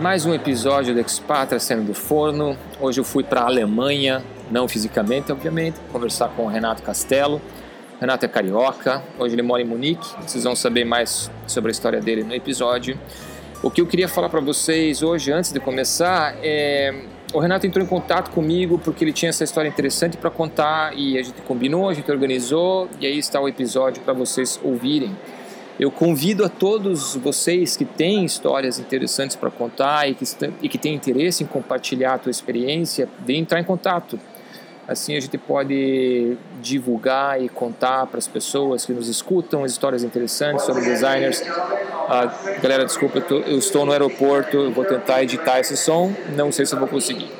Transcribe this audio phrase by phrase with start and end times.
[0.00, 2.56] Mais um episódio do Expatra saindo do forno.
[2.80, 7.38] Hoje eu fui para a Alemanha, não fisicamente, obviamente, conversar com o Renato Castelo.
[7.98, 10.08] O Renato é carioca, hoje ele mora em Munique.
[10.22, 12.98] Vocês vão saber mais sobre a história dele no episódio.
[13.62, 16.94] O que eu queria falar para vocês hoje, antes de começar, é
[17.34, 21.18] o Renato entrou em contato comigo porque ele tinha essa história interessante para contar e
[21.18, 25.14] a gente combinou, a gente organizou e aí está o episódio para vocês ouvirem.
[25.80, 30.24] Eu convido a todos vocês que têm histórias interessantes para contar e que,
[30.60, 34.20] e que têm interesse em compartilhar a tua experiência, de entrar em contato.
[34.86, 40.04] Assim a gente pode divulgar e contar para as pessoas que nos escutam as histórias
[40.04, 41.42] interessantes sobre designers.
[42.10, 42.30] Ah,
[42.62, 46.52] galera, desculpa, eu, tô, eu estou no aeroporto, eu vou tentar editar esse som, não
[46.52, 47.39] sei se eu vou conseguir.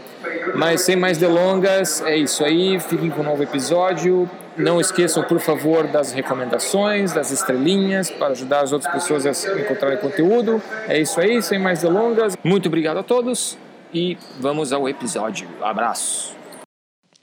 [0.55, 2.79] Mas sem mais delongas, é isso aí.
[2.81, 4.29] Fiquem com um novo episódio.
[4.57, 9.99] Não esqueçam, por favor, das recomendações, das estrelinhas, para ajudar as outras pessoas a encontrarem
[9.99, 10.63] conteúdo.
[10.89, 12.37] É isso aí, sem mais delongas.
[12.45, 13.57] Muito obrigado a todos
[13.93, 15.49] e vamos ao episódio.
[15.63, 16.39] Abraço!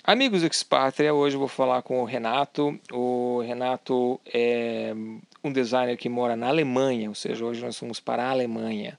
[0.04, 2.80] Amigos do Expatria, hoje eu vou falar com o Renato.
[2.94, 4.94] O Renato é
[5.44, 8.98] um designer que mora na Alemanha, ou seja, hoje nós fomos para a Alemanha.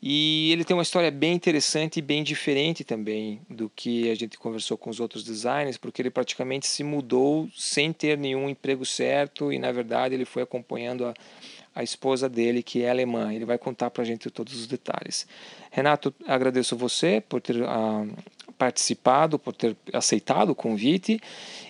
[0.00, 4.38] E ele tem uma história bem interessante e bem diferente também do que a gente
[4.38, 9.52] conversou com os outros designers, porque ele praticamente se mudou sem ter nenhum emprego certo
[9.52, 11.14] e, na verdade, ele foi acompanhando a,
[11.74, 13.34] a esposa dele, que é alemã.
[13.34, 15.26] Ele vai contar para a gente todos os detalhes.
[15.68, 18.08] Renato, agradeço você por ter uh,
[18.56, 21.20] participado, por ter aceitado o convite.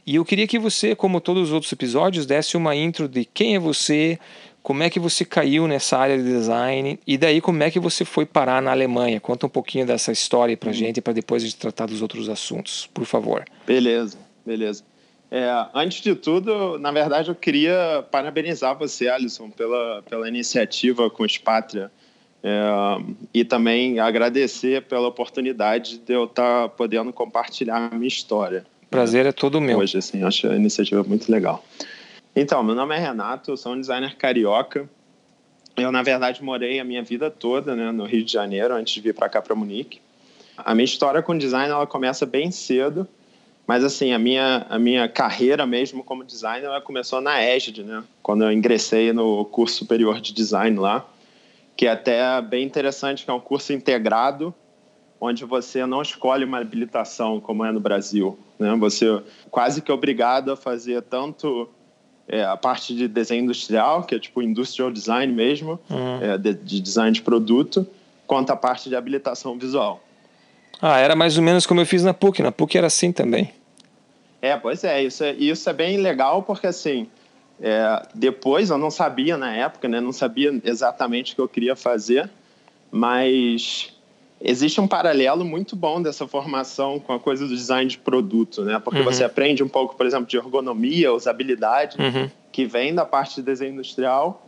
[0.06, 3.54] E eu queria que você, como todos os outros episódios, desse uma intro de quem
[3.54, 4.18] é você,
[4.68, 8.04] como é que você caiu nessa área de design e daí como é que você
[8.04, 9.18] foi parar na Alemanha.
[9.18, 12.86] Conta um pouquinho dessa história para gente para depois a gente tratar dos outros assuntos,
[12.92, 13.46] por favor.
[13.66, 14.84] Beleza, beleza.
[15.30, 21.22] É, antes de tudo, na verdade, eu queria parabenizar você, Alisson, pela, pela iniciativa com
[21.22, 21.90] os Pátria.
[22.44, 22.60] É,
[23.32, 28.66] e também agradecer pela oportunidade de eu estar podendo compartilhar a minha história.
[28.90, 29.78] Prazer é todo meu.
[29.78, 31.64] Hoje, assim, acho a iniciativa muito legal.
[32.40, 34.88] Então, meu nome é Renato, eu sou um designer carioca.
[35.76, 39.00] Eu, na verdade, morei a minha vida toda né, no Rio de Janeiro, antes de
[39.00, 40.00] vir para cá, para Munique.
[40.56, 43.08] A minha história com design ela começa bem cedo,
[43.66, 48.04] mas assim, a minha, a minha carreira mesmo como designer ela começou na ESD, né?
[48.22, 51.04] Quando eu ingressei no curso superior de design lá
[51.76, 54.54] que é até bem interessante, que é um curso integrado,
[55.20, 58.38] onde você não escolhe uma habilitação como é no Brasil.
[58.60, 58.76] Né?
[58.76, 61.68] Você é quase que obrigado a fazer tanto
[62.28, 66.22] é, a parte de desenho industrial, que é tipo industrial design mesmo, uhum.
[66.22, 67.86] é, de, de, design de produto,
[68.26, 70.02] quanto a parte de habilitação visual.
[70.80, 72.42] Ah, era mais ou menos como eu fiz na PUC.
[72.42, 73.52] Na PUC era assim também.
[74.40, 75.02] É, pois é.
[75.02, 77.08] Isso é, isso é bem legal porque, assim,
[77.60, 80.00] é, depois, eu não sabia na época, né?
[80.00, 82.30] não sabia exatamente o que eu queria fazer,
[82.90, 83.92] mas
[84.40, 88.78] existe um paralelo muito bom dessa formação com a coisa do design de produto, né?
[88.78, 89.04] Porque uhum.
[89.04, 92.30] você aprende um pouco, por exemplo, de ergonomia, usabilidade, uhum.
[92.52, 94.46] que vem da parte de desenho industrial,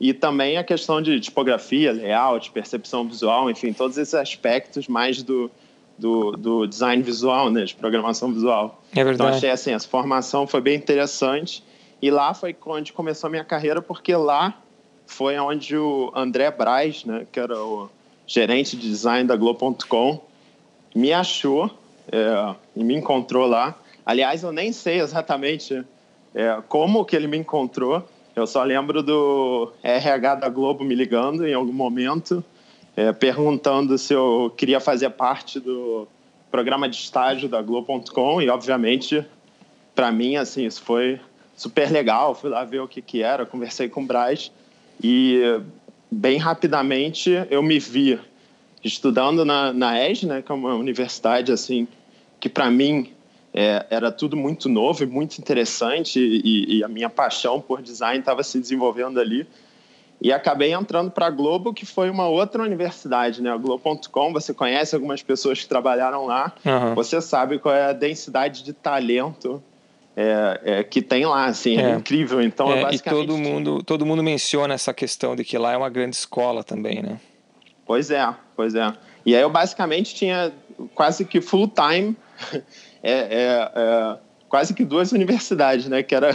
[0.00, 5.50] e também a questão de tipografia, layout, percepção visual, enfim, todos esses aspectos mais do,
[5.98, 7.64] do, do design visual, né?
[7.64, 8.82] De programação visual.
[8.92, 9.14] É verdade.
[9.14, 11.62] Então, achei assim, essa formação foi bem interessante
[12.00, 14.58] e lá foi onde começou a minha carreira, porque lá
[15.06, 17.88] foi onde o André Braz, né, que era o
[18.26, 20.20] gerente de design da Globo.com,
[20.94, 21.70] me achou
[22.10, 23.74] é, e me encontrou lá.
[24.04, 25.84] Aliás, eu nem sei exatamente
[26.34, 28.06] é, como que ele me encontrou.
[28.34, 32.44] Eu só lembro do RH da Globo me ligando em algum momento,
[32.96, 36.06] é, perguntando se eu queria fazer parte do
[36.50, 39.24] programa de estágio da Globo.com e, obviamente,
[39.94, 41.18] para mim, assim, isso foi
[41.56, 44.52] super legal, fui lá ver o que, que era, conversei com o Braz
[45.02, 45.60] e
[46.10, 48.18] bem rapidamente eu me vi
[48.84, 51.88] estudando na, na ES, né, que é uma universidade assim
[52.38, 53.12] que para mim
[53.52, 58.20] é, era tudo muito novo e muito interessante e, e a minha paixão por design
[58.20, 59.46] estava se desenvolvendo ali
[60.20, 63.50] e acabei entrando para a Globo, que foi uma outra universidade, né?
[63.50, 66.94] A Globo.com, você conhece algumas pessoas que trabalharam lá, uhum.
[66.94, 69.62] você sabe qual é a densidade de talento
[70.16, 72.40] é, é, que tem lá, assim, é, é incrível.
[72.40, 75.90] Então, é, e todo mundo, todo mundo menciona essa questão de que lá é uma
[75.90, 77.20] grande escola também, né?
[77.84, 78.26] Pois é,
[78.56, 78.92] pois é.
[79.26, 80.52] E aí eu basicamente tinha
[80.94, 82.16] quase que full time,
[83.02, 84.16] é, é, é,
[84.48, 86.02] quase que duas universidades, né?
[86.02, 86.30] Que era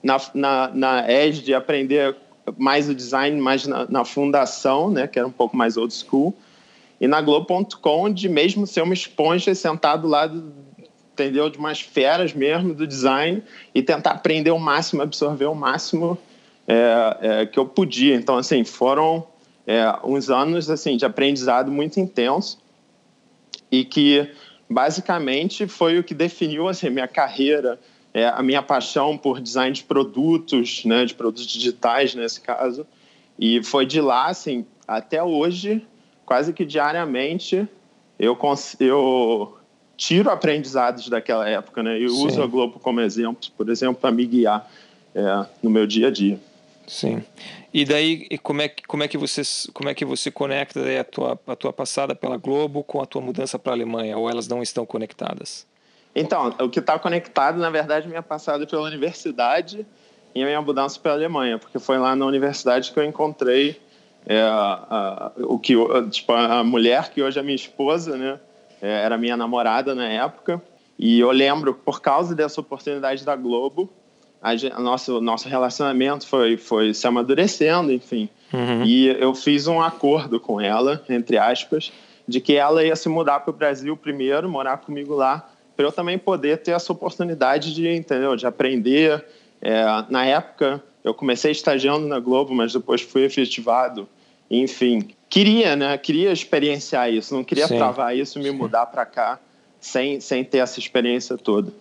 [0.00, 2.16] na, na, na Edge de aprender
[2.56, 5.08] mais o design, mais na, na fundação, né?
[5.08, 6.32] Que era um pouco mais old school.
[7.00, 10.30] E na Globo.com de mesmo ser uma esponja sentado lá
[11.14, 11.48] entendeu?
[11.48, 13.42] De umas feras mesmo do design
[13.74, 16.18] e tentar aprender o máximo, absorver o máximo
[16.66, 18.16] é, é, que eu podia.
[18.16, 19.26] Então, assim, foram
[19.66, 22.58] é, uns anos assim de aprendizado muito intenso
[23.70, 24.28] e que
[24.68, 27.78] basicamente foi o que definiu assim minha carreira,
[28.12, 32.86] é, a minha paixão por design de produtos, né, de produtos digitais nesse caso.
[33.38, 35.86] E foi de lá assim até hoje,
[36.26, 37.68] quase que diariamente
[38.18, 38.38] eu
[38.80, 39.56] eu
[39.96, 41.98] tiro aprendizados daquela época, né?
[41.98, 42.26] Eu Sim.
[42.26, 44.68] uso a Globo como exemplo, por exemplo, para me guiar
[45.14, 46.38] é, no meu dia a dia.
[46.86, 47.22] Sim.
[47.72, 49.42] E daí, como é, como é que você,
[49.72, 53.22] como é que você conecta a tua, a tua passada pela Globo com a tua
[53.22, 54.16] mudança para a Alemanha?
[54.16, 55.66] Ou elas não estão conectadas?
[56.14, 59.84] Então, o que está conectado, na verdade, é minha passada pela universidade
[60.34, 63.80] e a minha mudança para a Alemanha, porque foi lá na universidade que eu encontrei
[64.26, 65.74] é, a, a, o que,
[66.10, 68.38] tipo, a mulher que hoje é minha esposa, né?
[68.80, 70.62] É, era minha namorada na época.
[70.98, 73.90] E eu lembro, por causa dessa oportunidade da Globo,
[74.40, 78.28] a, nosso, nosso relacionamento foi, foi se amadurecendo, enfim.
[78.52, 78.84] Uhum.
[78.84, 81.92] E eu fiz um acordo com ela, entre aspas,
[82.26, 85.92] de que ela ia se mudar para o Brasil primeiro, morar comigo lá, para eu
[85.92, 89.24] também poder ter essa oportunidade de, entendeu, de aprender.
[89.60, 94.08] É, na época, eu comecei estagiando na Globo, mas depois fui efetivado.
[94.50, 95.96] Enfim, queria, né?
[95.98, 97.76] Queria experienciar isso, não queria Sim.
[97.76, 99.38] travar isso, me mudar para cá
[99.80, 101.72] sem, sem ter essa experiência toda.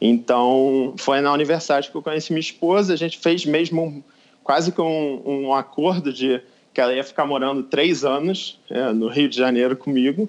[0.00, 2.92] Então, foi na universidade que eu conheci minha esposa.
[2.92, 4.02] A gente fez mesmo um,
[4.42, 6.40] quase que um, um, acordo de
[6.74, 10.28] que ela ia ficar morando três anos é, no Rio de Janeiro comigo.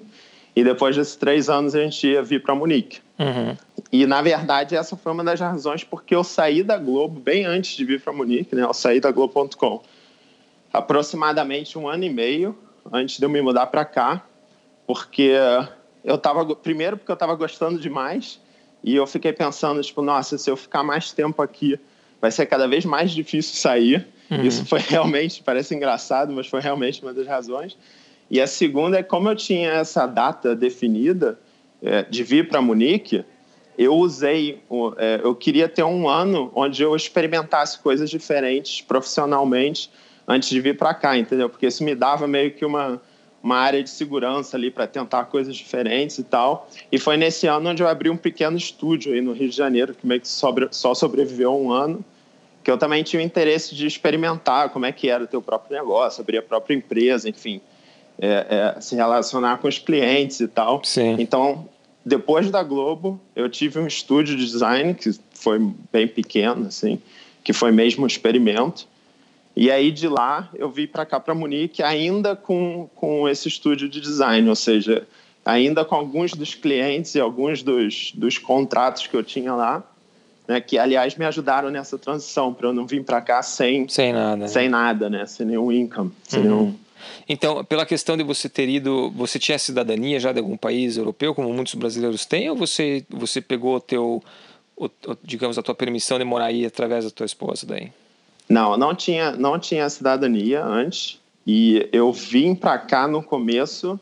[0.54, 3.00] E depois desses três anos a gente ia vir para Munique.
[3.18, 3.56] Uhum.
[3.90, 7.76] E na verdade essa foi uma das razões porque eu saí da Globo bem antes
[7.76, 8.62] de vir para Munique, né?
[8.62, 9.82] Eu saí da Globo.com
[10.74, 12.58] aproximadamente um ano e meio
[12.92, 14.26] antes de eu me mudar para cá,
[14.84, 15.30] porque
[16.04, 18.40] eu estava primeiro porque eu estava gostando demais
[18.82, 21.78] e eu fiquei pensando, tipo, nossa, se eu ficar mais tempo aqui,
[22.20, 24.06] vai ser cada vez mais difícil sair.
[24.28, 24.42] Uhum.
[24.42, 27.78] Isso foi realmente, parece engraçado, mas foi realmente uma das razões.
[28.28, 31.38] E a segunda é como eu tinha essa data definida
[31.80, 33.24] é, de vir para Munique,
[33.78, 34.62] eu usei,
[34.98, 39.90] é, eu queria ter um ano onde eu experimentasse coisas diferentes profissionalmente
[40.26, 41.48] antes de vir para cá, entendeu?
[41.48, 43.00] Porque isso me dava meio que uma
[43.44, 46.66] uma área de segurança ali para tentar coisas diferentes e tal.
[46.90, 49.94] E foi nesse ano onde eu abri um pequeno estúdio aí no Rio de Janeiro,
[49.94, 52.02] que meio que sobre, só sobreviveu um ano,
[52.64, 55.76] que eu também tinha o interesse de experimentar como é que era o teu próprio
[55.76, 57.60] negócio, abrir a própria empresa, enfim,
[58.18, 60.82] é, é, se relacionar com os clientes e tal.
[60.82, 61.16] Sim.
[61.18, 61.68] Então,
[62.02, 65.60] depois da Globo, eu tive um estúdio de design que foi
[65.92, 66.98] bem pequeno, assim,
[67.42, 68.88] que foi mesmo um experimento.
[69.56, 73.88] E aí de lá eu vim para cá para Munique ainda com, com esse estúdio
[73.88, 75.06] de design, ou seja,
[75.44, 79.82] ainda com alguns dos clientes e alguns dos, dos contratos que eu tinha lá,
[80.48, 84.12] né, que aliás me ajudaram nessa transição para eu não vir para cá sem sem
[84.12, 86.44] nada, sem nada, né, sem nenhum income, sem uhum.
[86.44, 86.84] nenhum
[87.28, 91.34] então, pela questão de você ter ido, você tinha cidadania já de algum país europeu,
[91.34, 94.22] como muitos brasileiros têm, ou você você pegou o teu,
[94.76, 94.88] o,
[95.22, 97.92] digamos, a tua permissão de morar aí através da tua esposa daí?
[98.48, 101.20] Não, não tinha, não tinha cidadania antes.
[101.46, 103.98] E eu vim para cá no começo,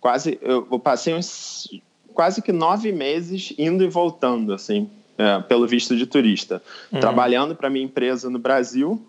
[0.00, 1.68] quase, eu, eu, passei uns
[2.14, 4.88] quase que nove meses indo e voltando, assim,
[5.18, 7.00] é, pelo visto de turista, uhum.
[7.00, 9.00] trabalhando para minha empresa no Brasil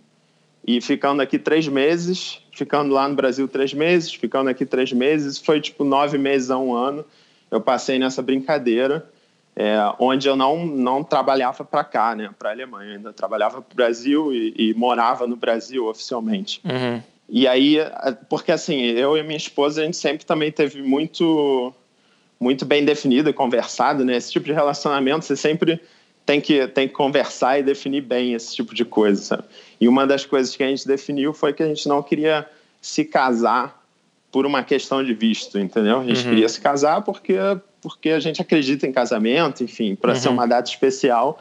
[0.67, 5.37] e ficando aqui três meses, ficando lá no Brasil três meses, ficando aqui três meses,
[5.37, 7.05] foi tipo nove meses a um ano.
[7.49, 9.09] Eu passei nessa brincadeira
[9.55, 12.91] é, onde eu não, não trabalhava para cá, né, para a Alemanha.
[12.91, 16.61] Eu ainda trabalhava para o Brasil e, e, morava no Brasil oficialmente.
[16.63, 17.01] Uhum.
[17.29, 17.77] E aí,
[18.29, 21.73] porque assim, eu e minha esposa, a gente sempre também teve muito,
[22.39, 24.17] muito bem definido e conversado, né?
[24.17, 25.79] Esse tipo de relacionamento, você sempre
[26.25, 29.43] tem que, tem que conversar e definir bem esse tipo de coisa, sabe?
[29.79, 32.47] E uma das coisas que a gente definiu foi que a gente não queria
[32.81, 33.81] se casar
[34.31, 35.99] por uma questão de visto, entendeu?
[35.99, 36.29] A gente uhum.
[36.29, 37.35] queria se casar porque
[37.81, 40.19] porque a gente acredita em casamento, enfim, para uhum.
[40.19, 41.39] ser uma data especial.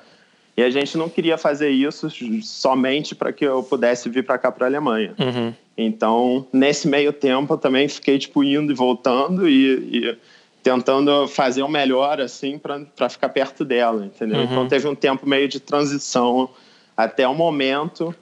[0.56, 2.08] E a gente não queria fazer isso
[2.42, 5.14] somente para que eu pudesse vir para cá, para a Alemanha.
[5.18, 5.54] Uhum.
[5.76, 10.18] Então, nesse meio tempo, eu também fiquei tipo indo e voltando e, e
[10.62, 14.40] tentando fazer o melhor assim para ficar perto dela, entendeu?
[14.40, 14.44] Uhum.
[14.44, 16.50] Então teve um tempo meio de transição
[16.96, 18.14] até o momento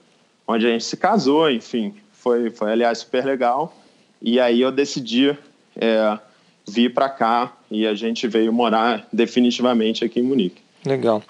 [0.47, 3.75] onde a gente se casou, enfim, foi foi aliás super legal.
[4.21, 5.37] E aí eu decidi
[5.75, 6.17] é,
[6.67, 10.61] vir para cá e a gente veio morar definitivamente aqui em Munique.
[10.85, 11.23] Legal.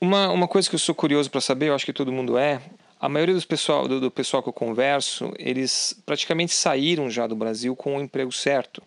[0.00, 2.60] Uma, uma coisa que eu sou curioso para saber, eu acho que todo mundo é,
[3.00, 7.34] a maioria dos pessoal, do, do, pessoal que eu converso, eles praticamente saíram já do
[7.34, 8.82] Brasil com o emprego certo.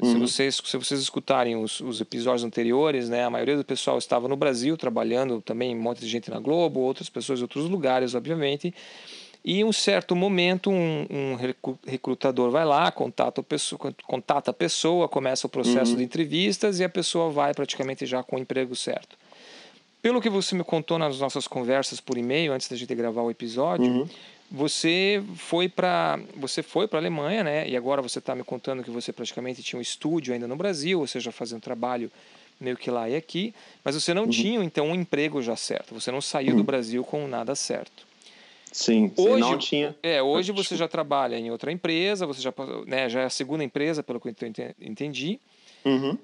[0.00, 0.12] Uhum.
[0.12, 4.28] Se, vocês, se vocês escutarem os, os, episódios anteriores, né, a maioria do pessoal estava
[4.28, 8.14] no Brasil trabalhando também, um monte de gente na Globo, outras pessoas em outros lugares,
[8.14, 8.72] obviamente.
[9.44, 11.36] E em um certo momento, um, um
[11.86, 15.98] recrutador vai lá, contata a, pessoa, contata a pessoa, começa o processo uhum.
[15.98, 19.18] de entrevistas e a pessoa vai praticamente já com o emprego certo.
[20.00, 23.30] Pelo que você me contou nas nossas conversas por e-mail, antes da gente gravar o
[23.30, 24.08] episódio, uhum.
[24.50, 27.68] você foi para você foi para a Alemanha, né?
[27.68, 31.00] E agora você está me contando que você praticamente tinha um estúdio ainda no Brasil,
[31.00, 32.10] ou seja, fazendo trabalho
[32.58, 34.30] meio que lá e aqui, mas você não uhum.
[34.30, 35.92] tinha então um emprego já certo.
[35.94, 36.64] Você não saiu do uhum.
[36.64, 38.13] Brasil com nada certo.
[38.74, 39.94] Sim, hoje, não tinha.
[40.02, 42.52] É, hoje você já trabalha em outra empresa, você já,
[42.88, 44.34] né, já é a segunda empresa, pelo que eu
[44.80, 45.38] entendi.
[45.84, 46.18] Uhum.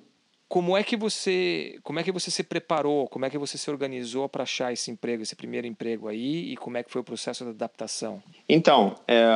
[0.49, 3.07] Como é que você, como é que você se preparou?
[3.07, 6.51] Como é que você se organizou para achar esse emprego, esse primeiro emprego aí?
[6.51, 8.21] E como é que foi o processo da adaptação?
[8.49, 9.27] Então, é,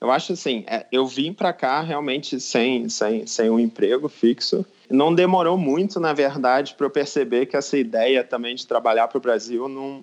[0.00, 4.66] eu acho assim, é, eu vim para cá realmente sem, sem, sem um emprego fixo.
[4.90, 9.18] Não demorou muito, na verdade, para eu perceber que essa ideia também de trabalhar para
[9.18, 10.02] o Brasil não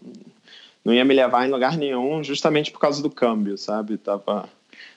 [0.83, 3.97] não ia me levar em lugar nenhum, justamente por causa do câmbio, sabe?
[3.97, 4.49] Tava,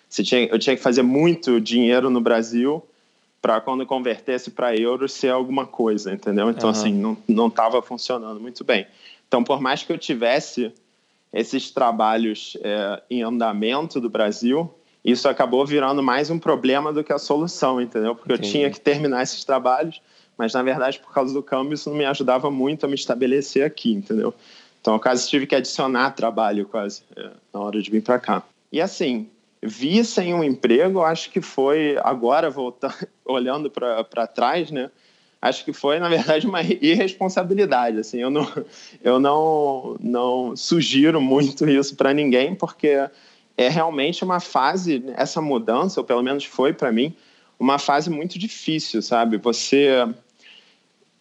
[0.09, 2.83] você tinha, eu tinha que fazer muito dinheiro no Brasil
[3.41, 6.49] para quando convertesse para euros ser alguma coisa, entendeu?
[6.49, 6.71] Então, uhum.
[6.71, 8.87] assim, não, não estava funcionando muito bem.
[9.27, 10.73] Então, por mais que eu tivesse
[11.33, 14.73] esses trabalhos é, em andamento do Brasil,
[15.05, 18.15] isso acabou virando mais um problema do que a solução, entendeu?
[18.15, 18.49] Porque Entendi.
[18.49, 20.01] eu tinha que terminar esses trabalhos,
[20.39, 23.65] mas na verdade, por causa do câmbio, isso não me ajudava muito a me estabelecer
[23.65, 24.33] aqui, entendeu?
[24.83, 28.43] Então, quase tive que adicionar trabalho quase é, na hora de vir para cá.
[28.73, 29.29] E assim,
[29.63, 34.91] vi sem um emprego, acho que foi agora voltando, olhando para trás, né?
[35.41, 38.01] Acho que foi na verdade uma irresponsabilidade.
[38.01, 38.53] Assim, eu não,
[39.03, 43.09] eu não, não sugiro muito isso para ninguém, porque
[43.57, 47.15] é realmente uma fase, essa mudança, ou pelo menos foi para mim,
[47.57, 49.37] uma fase muito difícil, sabe?
[49.37, 50.09] Você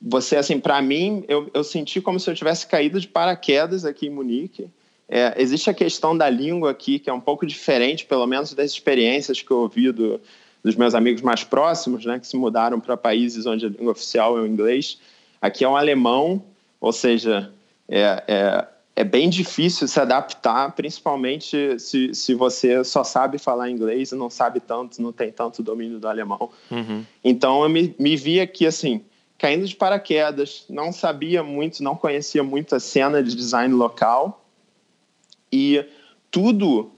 [0.01, 4.07] você, assim, para mim, eu, eu senti como se eu tivesse caído de paraquedas aqui
[4.07, 4.67] em Munique.
[5.07, 8.71] É, existe a questão da língua aqui, que é um pouco diferente, pelo menos das
[8.71, 10.19] experiências que eu ouvi do,
[10.63, 14.37] dos meus amigos mais próximos, né, que se mudaram para países onde a língua oficial
[14.37, 14.97] é o inglês.
[15.39, 16.41] Aqui é um alemão,
[16.79, 17.51] ou seja,
[17.87, 24.11] é, é, é bem difícil se adaptar, principalmente se, se você só sabe falar inglês
[24.11, 26.49] e não sabe tanto, não tem tanto domínio do alemão.
[26.71, 27.05] Uhum.
[27.23, 29.03] Então eu me, me vi aqui assim
[29.41, 34.45] caindo de paraquedas, não sabia muito, não conhecia muito a cena de design local
[35.51, 35.83] e
[36.29, 36.91] tudo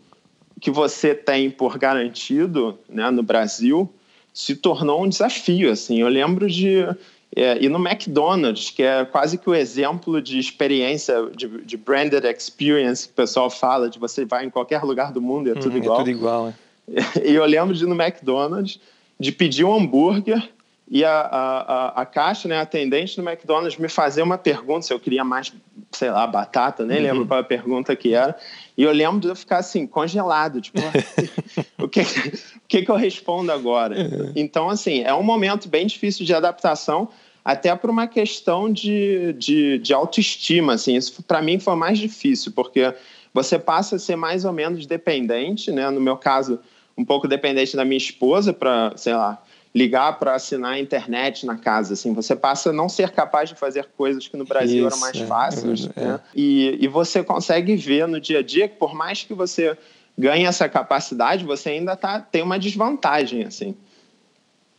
[0.60, 3.90] que você tem por garantido né, no Brasil
[4.34, 5.72] se tornou um desafio.
[5.72, 6.80] Assim, eu lembro de
[7.34, 12.26] é, ir no McDonald's, que é quase que o exemplo de experiência de, de, branded
[12.26, 15.56] experience que o pessoal fala, de você vai em qualquer lugar do mundo e é
[15.56, 15.96] tudo hum, igual.
[15.96, 16.54] É tudo igual, é.
[17.24, 18.82] E eu lembro de ir no McDonald's,
[19.18, 20.52] de pedir um hambúrguer
[20.94, 24.94] e a, a, a, caixa, né, a atendente do McDonald's me fazer uma pergunta se
[24.94, 25.52] eu queria mais,
[25.92, 27.04] sei lá, batata, nem uhum.
[27.04, 28.38] lembro qual a pergunta que era.
[28.78, 30.80] E eu lembro de eu ficar assim, congelado, tipo,
[31.82, 32.06] o, que, o
[32.68, 33.98] que, que eu respondo agora?
[33.98, 34.34] Uhum.
[34.36, 37.10] Então, assim, é um momento bem difícil de adaptação,
[37.44, 42.52] até por uma questão de, de, de autoestima, assim, isso para mim foi mais difícil,
[42.52, 42.94] porque
[43.34, 46.60] você passa a ser mais ou menos dependente, né, no meu caso,
[46.96, 49.42] um pouco dependente da minha esposa para, sei lá,
[49.74, 51.94] ligar para assinar a internet na casa.
[51.94, 55.00] Assim, você passa a não ser capaz de fazer coisas que no Brasil Isso, eram
[55.00, 55.90] mais é, fáceis.
[55.96, 56.20] É, né?
[56.36, 59.76] e, e você consegue ver no dia a dia que, por mais que você
[60.18, 63.46] ganhe essa capacidade, você ainda tá, tem uma desvantagem.
[63.46, 63.76] assim.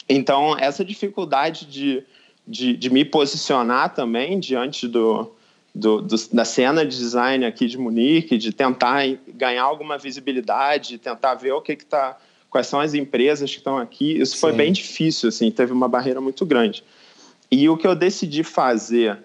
[0.08, 2.04] Então, essa dificuldade de,
[2.46, 5.32] de, de me posicionar também diante do,
[5.74, 11.34] do, do, da cena de design aqui de Munique, de tentar ganhar alguma visibilidade, tentar
[11.34, 12.16] ver o que está
[12.54, 14.20] quais são as empresas que estão aqui.
[14.20, 14.40] Isso Sim.
[14.42, 16.84] foi bem difícil, assim, teve uma barreira muito grande.
[17.50, 19.18] E o que eu decidi fazer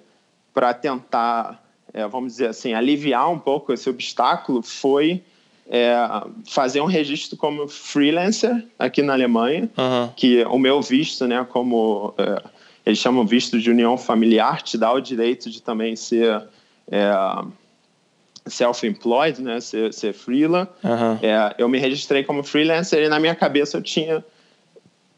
[0.51, 5.21] para tentar, é, vamos dizer assim, aliviar um pouco esse obstáculo foi
[5.69, 5.95] é,
[6.43, 10.09] fazer um registro como freelancer aqui na Alemanha, uhum.
[10.15, 12.41] que o meu visto, né, como é,
[12.83, 16.47] eles chamam visto de união familiar, te dá o direito de também ser
[16.91, 17.11] é,
[18.49, 20.73] self-employed, né, ser, ser freela.
[20.83, 21.19] Uhum.
[21.21, 24.23] É, eu me registrei como freelancer e na minha cabeça eu tinha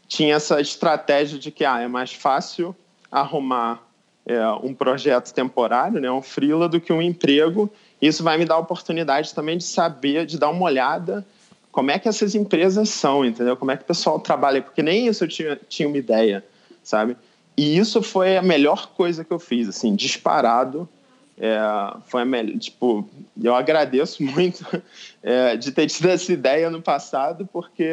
[0.08, 2.76] tinha essa estratégia de que ah, é mais fácil
[3.10, 3.82] arrumar
[4.26, 7.72] é, um projeto temporário, né, um freela, do que um emprego.
[8.02, 11.26] Isso vai me dar a oportunidade também de saber, de dar uma olhada
[11.72, 13.56] como é que essas empresas são, entendeu?
[13.56, 16.44] Como é que o pessoal trabalha, porque nem isso eu tinha, tinha uma ideia,
[16.84, 17.16] sabe?
[17.56, 20.88] E isso foi a melhor coisa que eu fiz, assim, disparado
[21.44, 21.60] é,
[22.06, 23.10] foi a melhor, tipo,
[23.44, 24.64] eu agradeço muito
[25.24, 27.90] é, de ter tido essa ideia no passado, porque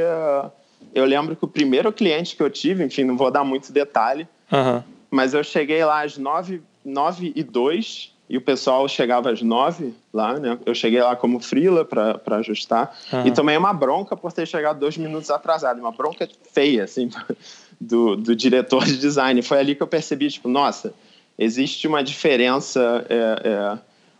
[0.94, 4.28] eu lembro que o primeiro cliente que eu tive, enfim, não vou dar muito detalhe,
[4.52, 4.82] uhum.
[5.10, 9.94] mas eu cheguei lá às nove, nove e dois e o pessoal chegava às nove
[10.12, 10.58] lá, né?
[10.66, 13.26] Eu cheguei lá como frila para ajustar uhum.
[13.26, 17.08] e tomei uma bronca por ter chegado dois minutos atrasado, uma bronca feia, assim,
[17.80, 19.40] do, do diretor de design.
[19.40, 20.92] Foi ali que eu percebi, tipo, nossa,
[21.38, 23.78] existe uma diferença, é, é,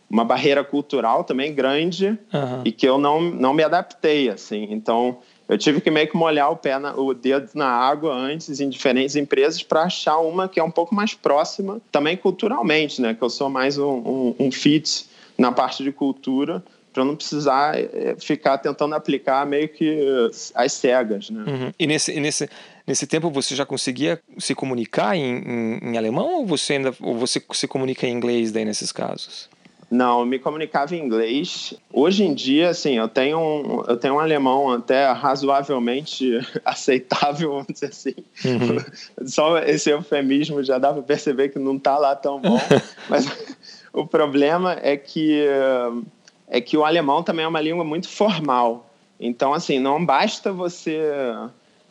[0.09, 2.61] uma barreira cultural também grande uhum.
[2.63, 4.67] e que eu não, não me adaptei, assim.
[4.71, 8.59] Então, eu tive que meio que molhar o pé, na, o dedo na água antes
[8.59, 13.13] em diferentes empresas para achar uma que é um pouco mais próxima, também culturalmente, né?
[13.13, 15.07] Que eu sou mais um, um, um fit
[15.37, 21.29] na parte de cultura para não precisar eh, ficar tentando aplicar meio que as cegas,
[21.29, 21.43] né?
[21.47, 21.73] Uhum.
[21.79, 22.49] E nesse, e nesse,
[22.89, 27.15] nesse tempo você já conseguia se comunicar em, em, em, alemão ou você ainda ou
[27.15, 29.47] você se comunica em inglês daí nesses casos?
[29.91, 31.73] Não, eu me comunicava em inglês.
[31.91, 37.67] Hoje em dia, assim, eu tenho um, eu tenho um alemão até razoavelmente aceitável, vamos
[37.67, 38.15] dizer assim.
[38.45, 38.77] Uhum.
[39.27, 42.59] Só esse eufemismo já dá para perceber que não está lá tão bom.
[43.07, 43.27] Mas
[43.93, 45.43] o problema é que
[46.47, 48.89] é que o alemão também é uma língua muito formal.
[49.19, 50.99] Então, assim, não basta você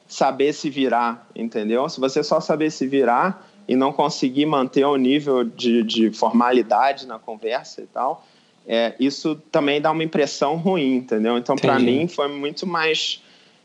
[0.08, 1.88] saber se virar, entendeu?
[1.88, 7.06] Se você só saber se virar, e não conseguir manter o nível de, de formalidade
[7.06, 8.24] na conversa e tal,
[8.66, 11.36] é, isso também dá uma impressão ruim, entendeu?
[11.36, 13.22] Então, para mim, foi muito mais.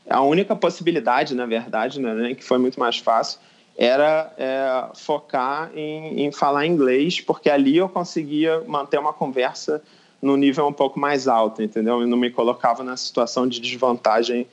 [0.10, 3.40] A única possibilidade, na verdade, né, que foi muito mais fácil,
[3.78, 9.82] era é, focar em, em falar inglês, porque ali eu conseguia manter uma conversa
[10.22, 12.02] no nível um pouco mais alto, entendeu?
[12.02, 14.48] Eu não me colocava na situação de desvantagem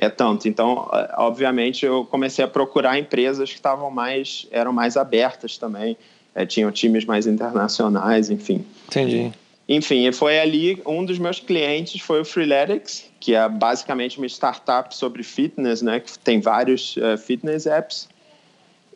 [0.00, 0.48] é tanto.
[0.48, 0.88] Então,
[1.18, 5.96] obviamente, eu comecei a procurar empresas que estavam mais, eram mais abertas também,
[6.34, 8.64] é, tinham times mais internacionais, enfim.
[8.88, 9.30] Entendi.
[9.68, 14.96] Enfim, foi ali um dos meus clientes foi o Freeletics, que é basicamente uma startup
[14.96, 16.00] sobre fitness, né?
[16.00, 18.08] Que tem vários uh, fitness apps.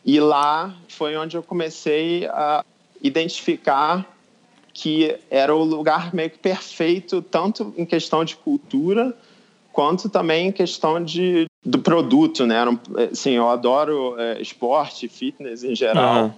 [0.05, 2.65] E lá foi onde eu comecei a
[3.03, 4.05] identificar
[4.73, 9.17] que era o lugar meio que perfeito, tanto em questão de cultura,
[9.75, 12.65] quanto também questão de, do produto, né?
[13.11, 16.27] Assim, eu adoro é, esporte, fitness em geral.
[16.27, 16.33] Uhum.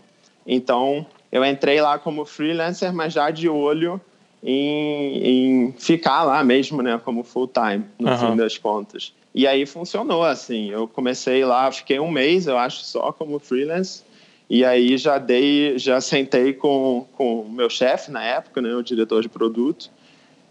[0.47, 4.01] Então, eu entrei lá como freelancer, mas já de olho
[4.43, 6.99] em, em ficar lá mesmo, né?
[7.05, 8.19] Como full time, no uhum.
[8.19, 9.13] fim das contas.
[9.35, 10.71] E aí funcionou, assim.
[10.71, 14.03] Eu comecei lá, fiquei um mês, eu acho, só como freelance.
[14.49, 18.75] E aí já dei, já sentei com o meu chefe na época, né?
[18.75, 19.91] O diretor de produto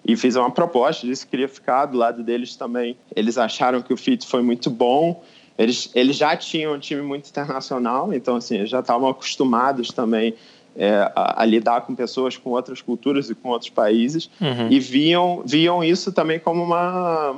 [0.06, 2.96] e fiz uma proposta, disse que queria ficar do lado deles também.
[3.16, 5.24] Eles acharam que o fit foi muito bom.
[5.58, 10.36] Eles, eles já tinham um time muito internacional, então assim, já estavam acostumados também
[10.76, 14.70] é, a, a, lidar com pessoas com outras culturas e com outros países uhum.
[14.70, 17.38] e viam viam isso também como uma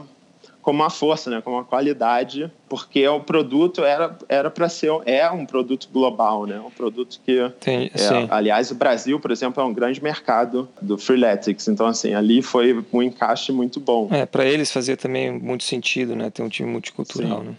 [0.67, 5.31] como uma força, né, como uma qualidade, porque o produto era era para ser é
[5.31, 9.65] um produto global, né, um produto que, Tem, é, aliás, o Brasil, por exemplo, é
[9.65, 14.09] um grande mercado do freeletics, então assim ali foi um encaixe muito bom.
[14.11, 17.45] É para eles fazer também muito sentido, né, ter um time multicultural, sim.
[17.45, 17.55] né.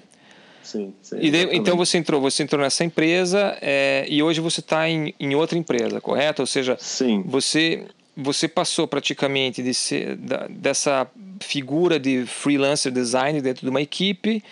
[0.63, 4.61] Sim, sim, e daí, então você entrou, você entrou nessa empresa é, e hoje você
[4.61, 6.43] está em, em outra empresa, correto?
[6.43, 7.25] Ou seja, sim.
[7.25, 7.87] você
[8.21, 11.07] você passou praticamente de ser, da, dessa
[11.41, 14.43] figura de freelancer design dentro de uma equipe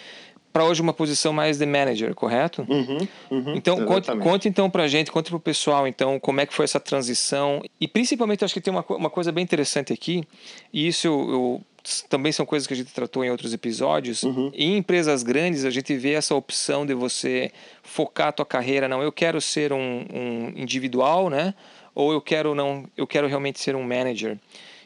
[0.52, 2.64] para hoje uma posição mais de manager, correto?
[2.66, 6.40] Uhum, uhum, então conte, conte então para a gente, conte para o pessoal então como
[6.40, 9.92] é que foi essa transição e principalmente acho que tem uma, uma coisa bem interessante
[9.92, 10.24] aqui
[10.72, 11.60] e isso eu, eu
[12.08, 14.24] também são coisas que a gente tratou em outros episódios.
[14.24, 14.50] Uhum.
[14.52, 18.88] Em empresas grandes, a gente vê essa opção de você focar a tua carreira.
[18.88, 21.54] Não, eu quero ser um, um individual, né?
[21.96, 24.36] Ou eu quero não, eu quero realmente ser um manager.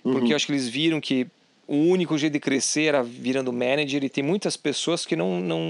[0.03, 0.31] Porque uhum.
[0.31, 1.27] eu acho que eles viram que
[1.67, 5.61] o único jeito de crescer era virando manager e tem muitas pessoas que não não,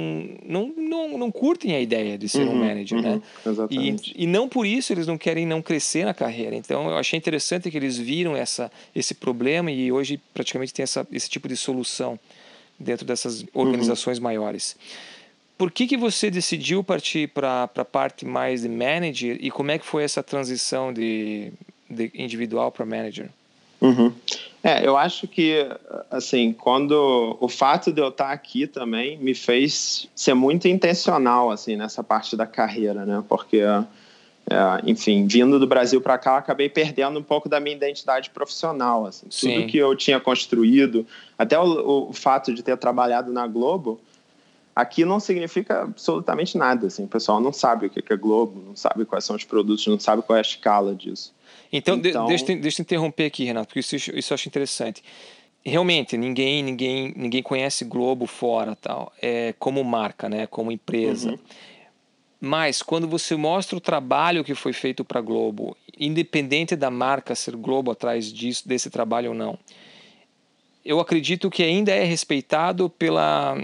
[0.46, 3.20] não, não, não curtem a ideia de ser uhum, um manager, né?
[3.44, 3.66] uhum, né?
[3.70, 6.54] E, e não por isso eles não querem não crescer na carreira.
[6.54, 11.06] Então eu achei interessante que eles viram essa, esse problema e hoje praticamente tem essa,
[11.10, 12.18] esse tipo de solução
[12.78, 14.24] dentro dessas organizações uhum.
[14.24, 14.76] maiores.
[15.60, 19.78] Por que, que você decidiu partir para a parte mais de manager e como é
[19.78, 21.52] que foi essa transição de,
[21.90, 23.28] de individual para manager?
[23.78, 24.10] Uhum.
[24.64, 25.68] É, eu acho que,
[26.10, 31.76] assim, quando o fato de eu estar aqui também me fez ser muito intencional, assim,
[31.76, 33.22] nessa parte da carreira, né?
[33.28, 33.84] Porque, é,
[34.86, 39.04] enfim, vindo do Brasil para cá, eu acabei perdendo um pouco da minha identidade profissional,
[39.04, 39.26] assim.
[39.28, 39.52] Sim.
[39.56, 41.06] Tudo que eu tinha construído,
[41.38, 44.00] até o, o fato de ter trabalhado na Globo,
[44.80, 48.74] Aqui não significa absolutamente nada, assim, o pessoal não sabe o que é Globo, não
[48.74, 51.34] sabe quais são os produtos, não sabe qual é a escala disso.
[51.70, 52.24] Então, então...
[52.24, 55.02] De, deixa, deixa eu interromper aqui, Renato, porque isso, isso eu acho interessante.
[55.62, 61.32] Realmente, ninguém, ninguém, ninguém conhece Globo fora, tal, é como marca, né, como empresa.
[61.32, 61.38] Uhum.
[62.40, 67.34] Mas quando você mostra o trabalho que foi feito para a Globo, independente da marca
[67.34, 69.58] ser Globo atrás disso, desse trabalho ou não,
[70.82, 73.54] eu acredito que ainda é respeitado pela,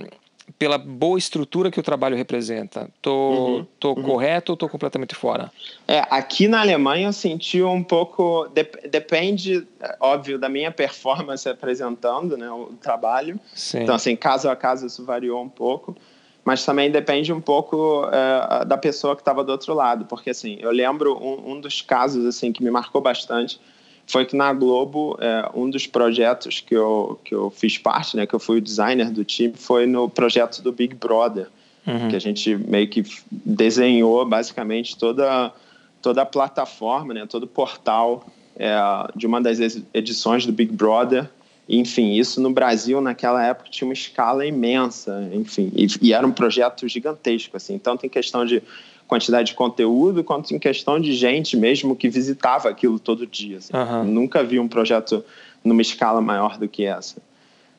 [0.59, 2.89] pela boa estrutura que o trabalho representa.
[3.03, 4.03] Tô, uhum, tô uhum.
[4.03, 5.51] correto ou tô completamente fora?
[5.87, 9.67] É, aqui na Alemanha eu senti um pouco de, depende,
[10.01, 13.39] óbvio, da minha performance apresentando, né, o trabalho.
[13.55, 13.81] Sim.
[13.83, 15.97] Então assim, caso a caso isso variou um pouco,
[16.45, 20.57] mas também depende um pouco é, da pessoa que estava do outro lado, porque assim,
[20.61, 23.61] eu lembro um, um dos casos assim que me marcou bastante
[24.07, 28.27] foi que na Globo, é, um dos projetos que eu, que eu fiz parte, né,
[28.27, 31.49] que eu fui o designer do time, foi no projeto do Big Brother,
[31.87, 32.09] uhum.
[32.09, 35.53] que a gente meio que desenhou basicamente toda,
[36.01, 38.25] toda a plataforma, né, todo o portal
[38.57, 38.77] é,
[39.15, 39.59] de uma das
[39.93, 41.29] edições do Big Brother.
[41.69, 46.31] Enfim, isso no Brasil naquela época tinha uma escala imensa, enfim, e, e era um
[46.31, 47.75] projeto gigantesco, assim.
[47.75, 48.63] Então tem questão de
[49.07, 53.59] quantidade de conteúdo quanto em questão de gente mesmo que visitava aquilo todo dia.
[53.59, 53.73] Assim.
[53.77, 54.05] Uhum.
[54.05, 55.25] Nunca vi um projeto
[55.63, 57.17] numa escala maior do que essa.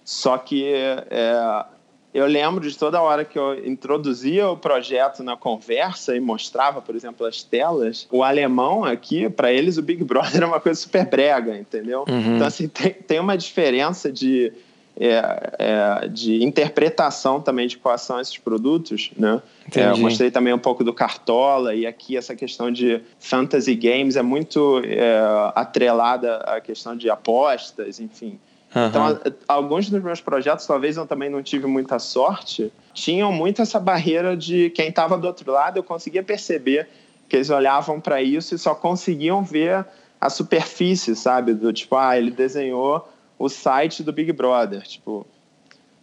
[0.04, 1.66] Só que é,
[2.14, 6.96] eu lembro de toda hora que eu introduzia o projeto na conversa e mostrava, por
[6.96, 11.06] exemplo, as telas, o alemão aqui, para eles, o Big Brother era uma coisa super
[11.06, 12.06] brega, entendeu?
[12.08, 12.36] Uhum.
[12.36, 14.54] Então, assim, tem, tem uma diferença de
[15.00, 19.42] é, é, de interpretação também de quais são esses produtos, né?
[19.76, 24.16] É, eu mostrei também um pouco do Cartola e aqui essa questão de fantasy games
[24.16, 25.20] é muito é,
[25.54, 28.40] atrelada à questão de apostas, enfim.
[28.76, 28.88] Uhum.
[28.88, 33.80] Então, alguns dos meus projetos, talvez eu também não tive muita sorte, tinham muito essa
[33.80, 36.88] barreira de quem estava do outro lado, eu conseguia perceber
[37.30, 39.86] que eles olhavam para isso e só conseguiam ver
[40.20, 41.54] a superfície, sabe?
[41.54, 43.08] Do tipo, ah, ele desenhou
[43.38, 45.26] o site do Big Brother, tipo,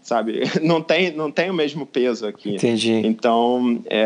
[0.02, 0.42] sabe?
[0.62, 2.54] Não tem, não tem o mesmo peso aqui.
[2.54, 2.92] Entendi.
[3.04, 4.04] Então, é,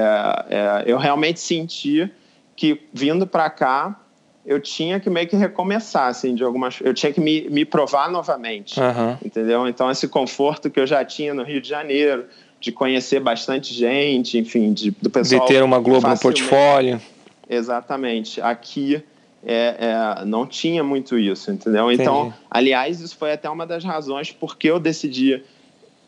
[0.49, 2.11] é, eu realmente senti
[2.57, 4.01] que vindo para cá
[4.47, 6.81] eu tinha que meio que recomeçar, assim, de algumas...
[6.81, 9.19] Eu tinha que me, me provar novamente, uhum.
[9.23, 9.69] entendeu?
[9.69, 12.25] Então, esse conforto que eu já tinha no Rio de Janeiro,
[12.59, 15.43] de conhecer bastante gente, enfim, de, do pessoal...
[15.43, 16.99] De ter uma Globo no portfólio.
[17.47, 18.41] Exatamente.
[18.41, 19.05] Aqui
[19.45, 19.77] é,
[20.21, 21.91] é, não tinha muito isso, entendeu?
[21.93, 22.37] Então, Entendi.
[22.51, 25.43] aliás, isso foi até uma das razões porque eu decidi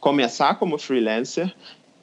[0.00, 1.54] começar como freelancer.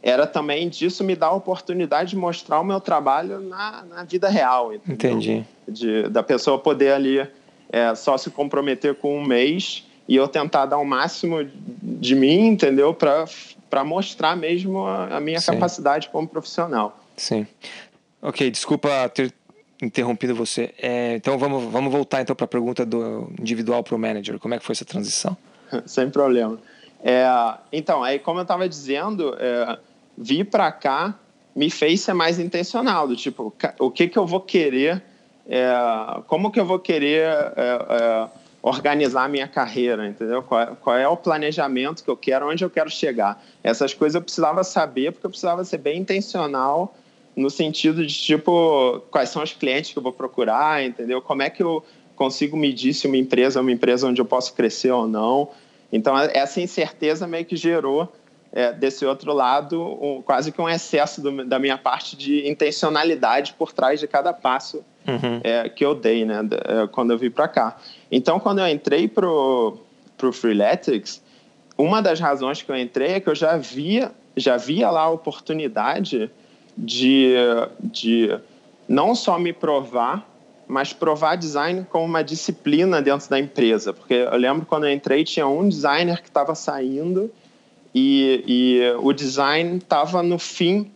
[0.02, 4.30] Era também disso me dar a oportunidade de mostrar o meu trabalho na, na vida
[4.30, 4.74] real.
[4.74, 5.18] Entendeu?
[5.18, 5.46] Entendi.
[5.68, 7.28] De, da pessoa poder ali
[7.70, 11.46] é, só se comprometer com um mês e eu tentar dar o máximo
[11.82, 12.94] de mim, entendeu?
[12.94, 15.52] Para mostrar mesmo a, a minha Sim.
[15.52, 16.98] capacidade como profissional.
[17.18, 17.46] Sim.
[18.22, 19.34] Ok, desculpa ter
[19.82, 20.74] interrompido você.
[20.78, 24.40] É, então vamos, vamos voltar então para a pergunta do individual para o manager.
[24.40, 25.38] Como é que foi essa transição?
[25.86, 26.58] Sem problema.
[27.04, 27.28] É,
[27.72, 29.78] então, aí como eu estava dizendo, é,
[30.18, 31.16] vir para cá
[31.56, 35.02] me fez ser mais intencional, do tipo, o que que eu vou querer,
[35.48, 35.74] é,
[36.28, 38.28] como que eu vou querer é, é,
[38.62, 40.44] organizar a minha carreira, entendeu?
[40.44, 43.44] Qual, qual, é o planejamento que eu quero, onde eu quero chegar.
[43.64, 46.96] Essas coisas eu precisava saber, porque eu precisava ser bem intencional
[47.38, 51.22] no sentido de, tipo, quais são os clientes que eu vou procurar, entendeu?
[51.22, 51.84] Como é que eu
[52.18, 55.50] consigo medir se uma empresa é uma empresa onde eu posso crescer ou não.
[55.94, 58.12] Então, essa incerteza meio que gerou,
[58.52, 63.54] é, desse outro lado, um, quase que um excesso do, da minha parte de intencionalidade
[63.54, 65.40] por trás de cada passo uhum.
[65.44, 67.78] é, que eu dei, né, é, quando eu vim para cá.
[68.12, 69.78] Então, quando eu entrei pro,
[70.18, 71.22] pro Freeletics,
[71.78, 75.10] uma das razões que eu entrei é que eu já via, já via lá a
[75.10, 76.32] oportunidade
[76.78, 77.36] de,
[77.80, 78.38] de
[78.88, 80.30] não só me provar,
[80.68, 83.94] mas provar design como uma disciplina dentro da empresa.
[83.94, 87.32] Porque eu lembro quando eu entrei, tinha um designer que estava saindo
[87.96, 90.92] e, e, o design estava no fim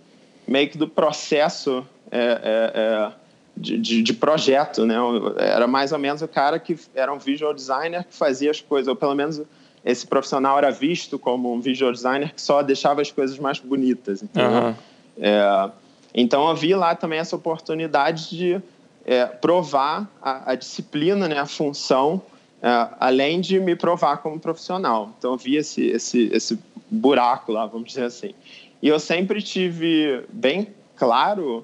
[0.48, 3.12] meio que do processo é, é, é,
[3.56, 4.96] de, de, de, projeto, né?
[5.38, 8.88] Era mais ou menos o cara que era um visual designer que fazia as coisas,
[8.90, 9.42] ou pelo menos
[9.84, 14.22] esse profissional era visto como um visual designer que só deixava as coisas mais bonitas.
[14.22, 14.76] Uhum.
[15.18, 15.70] É,
[16.14, 18.62] então, vi lá também essa oportunidade de
[19.06, 22.22] é, provar a, a, disciplina, né, a função,
[22.62, 25.12] é, além de me provar como profissional.
[25.18, 28.34] Então, vi esse, esse, esse buraco lá, vamos dizer assim.
[28.82, 31.64] E eu sempre tive bem claro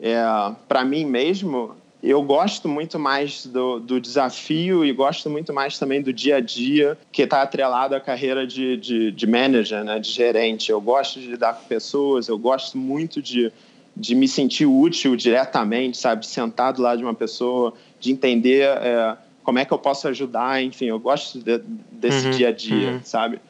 [0.00, 0.20] é,
[0.66, 6.02] para mim mesmo eu gosto muito mais do, do, desafio e gosto muito mais também
[6.02, 10.10] do dia a dia que está atrelado à carreira de, de, de, manager, né, de
[10.10, 10.72] gerente.
[10.72, 13.52] Eu gosto de lidar com pessoas, eu gosto muito de,
[13.96, 16.26] de me sentir útil diretamente, sabe?
[16.26, 20.86] Sentado lá de uma pessoa, de entender é, como é que eu posso ajudar, enfim,
[20.86, 21.58] eu gosto de,
[21.92, 23.00] desse uhum, dia a dia, uhum.
[23.04, 23.40] sabe?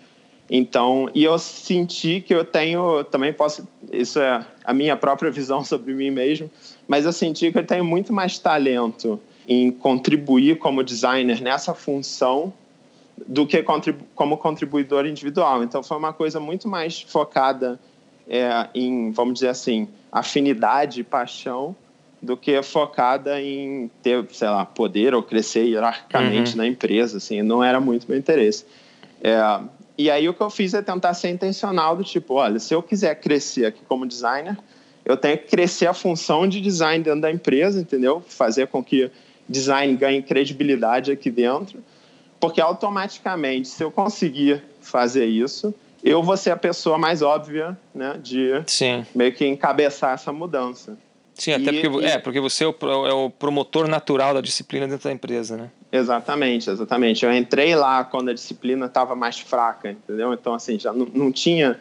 [0.50, 5.64] Então, e eu senti que eu tenho, também posso, isso é a minha própria visão
[5.64, 6.50] sobre mim mesmo,
[6.86, 12.52] mas eu senti que eu tenho muito mais talento em contribuir como designer nessa função
[13.26, 15.62] do que contribu como contribuidor individual.
[15.62, 17.78] Então, foi uma coisa muito mais focada
[18.28, 21.74] é, em, vamos dizer assim, afinidade e paixão
[22.20, 26.58] do que focada em ter, sei lá, poder ou crescer hierarquicamente uhum.
[26.58, 28.64] na empresa, assim, não era muito meu interesse.
[29.20, 29.60] É,
[29.98, 32.82] e aí o que eu fiz é tentar ser intencional do tipo, olha, se eu
[32.82, 34.56] quiser crescer aqui como designer,
[35.04, 38.22] eu tenho que crescer a função de design dentro da empresa, entendeu?
[38.28, 39.10] Fazer com que
[39.48, 41.82] design ganhe credibilidade aqui dentro,
[42.40, 48.18] porque automaticamente, se eu conseguir fazer isso, eu vou ser a pessoa mais óbvia, né,
[48.20, 49.06] de Sim.
[49.14, 50.96] meio que encabeçar essa mudança.
[51.34, 52.04] Sim, até e, porque, e...
[52.04, 52.74] É, porque você é o,
[53.06, 55.70] é o, promotor natural da disciplina dentro da empresa, né?
[55.90, 57.24] Exatamente, exatamente.
[57.24, 60.32] Eu entrei lá quando a disciplina estava mais fraca, entendeu?
[60.32, 61.80] Então, assim, já não, não tinha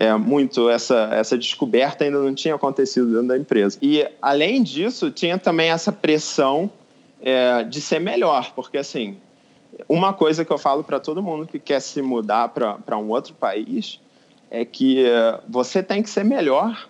[0.00, 3.76] é, muito essa, essa descoberta, ainda não tinha acontecido dentro da empresa.
[3.82, 6.70] E, além disso, tinha também essa pressão
[7.20, 9.18] é, de ser melhor, porque, assim,
[9.86, 13.34] uma coisa que eu falo para todo mundo que quer se mudar para um outro
[13.34, 14.00] país
[14.50, 16.88] é que é, você tem que ser melhor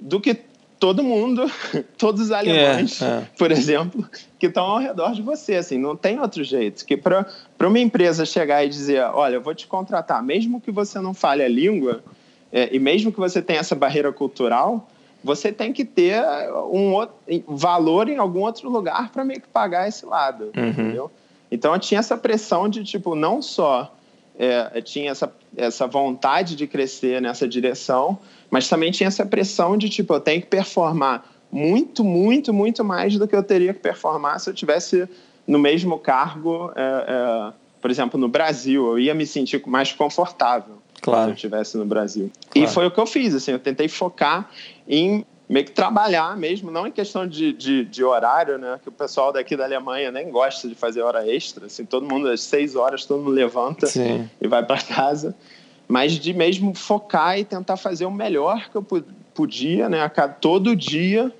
[0.00, 0.34] do que
[0.78, 1.44] todo mundo,
[1.98, 3.28] todos os alemães, é, é.
[3.36, 6.86] por exemplo, que estão ao redor de você, assim, não tem outro jeito.
[6.86, 7.26] Que para
[7.60, 11.42] uma empresa chegar e dizer, olha, eu vou te contratar, mesmo que você não fale
[11.42, 12.02] a língua
[12.52, 14.88] é, e mesmo que você tenha essa barreira cultural,
[15.22, 16.22] você tem que ter
[16.72, 17.14] um outro,
[17.46, 20.68] valor em algum outro lugar para meio que pagar esse lado, uhum.
[20.68, 21.10] entendeu?
[21.50, 23.92] Então eu tinha essa pressão de tipo não só
[24.40, 28.18] é, tinha essa, essa vontade de crescer nessa direção,
[28.50, 33.18] mas também tinha essa pressão de, tipo, eu tenho que performar muito, muito, muito mais
[33.18, 35.06] do que eu teria que performar se eu tivesse
[35.46, 38.86] no mesmo cargo, é, é, por exemplo, no Brasil.
[38.92, 41.24] Eu ia me sentir mais confortável claro.
[41.24, 42.30] se eu estivesse no Brasil.
[42.50, 42.68] Claro.
[42.68, 44.50] E foi o que eu fiz, assim, eu tentei focar
[44.88, 48.78] em meio que trabalhar mesmo, não em questão de, de, de, horário, né?
[48.80, 52.28] Que o pessoal daqui da Alemanha nem gosta de fazer hora extra, assim, todo mundo
[52.28, 54.30] às seis horas, todo mundo levanta Sim.
[54.40, 55.34] e vai para casa
[55.90, 58.86] mas de mesmo focar e tentar fazer o melhor que eu
[59.34, 61.34] podia, né, a cada, todo dia,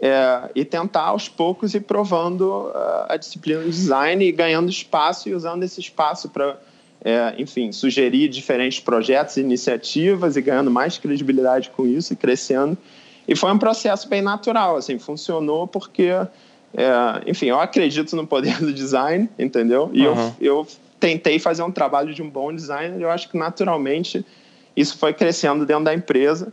[0.00, 5.28] é, e tentar aos poucos ir provando uh, a disciplina de design e ganhando espaço
[5.28, 6.56] e usando esse espaço para,
[7.06, 12.76] é, enfim, sugerir diferentes projetos e iniciativas e ganhando mais credibilidade com isso e crescendo.
[13.28, 16.28] E foi um processo bem natural, assim, funcionou porque, é,
[17.24, 19.88] enfim, eu acredito no poder do design, entendeu?
[19.92, 20.32] E uhum.
[20.40, 20.66] eu, eu
[20.98, 24.26] tentei fazer um trabalho de um bom designer, eu acho que naturalmente
[24.76, 26.52] isso foi crescendo dentro da empresa.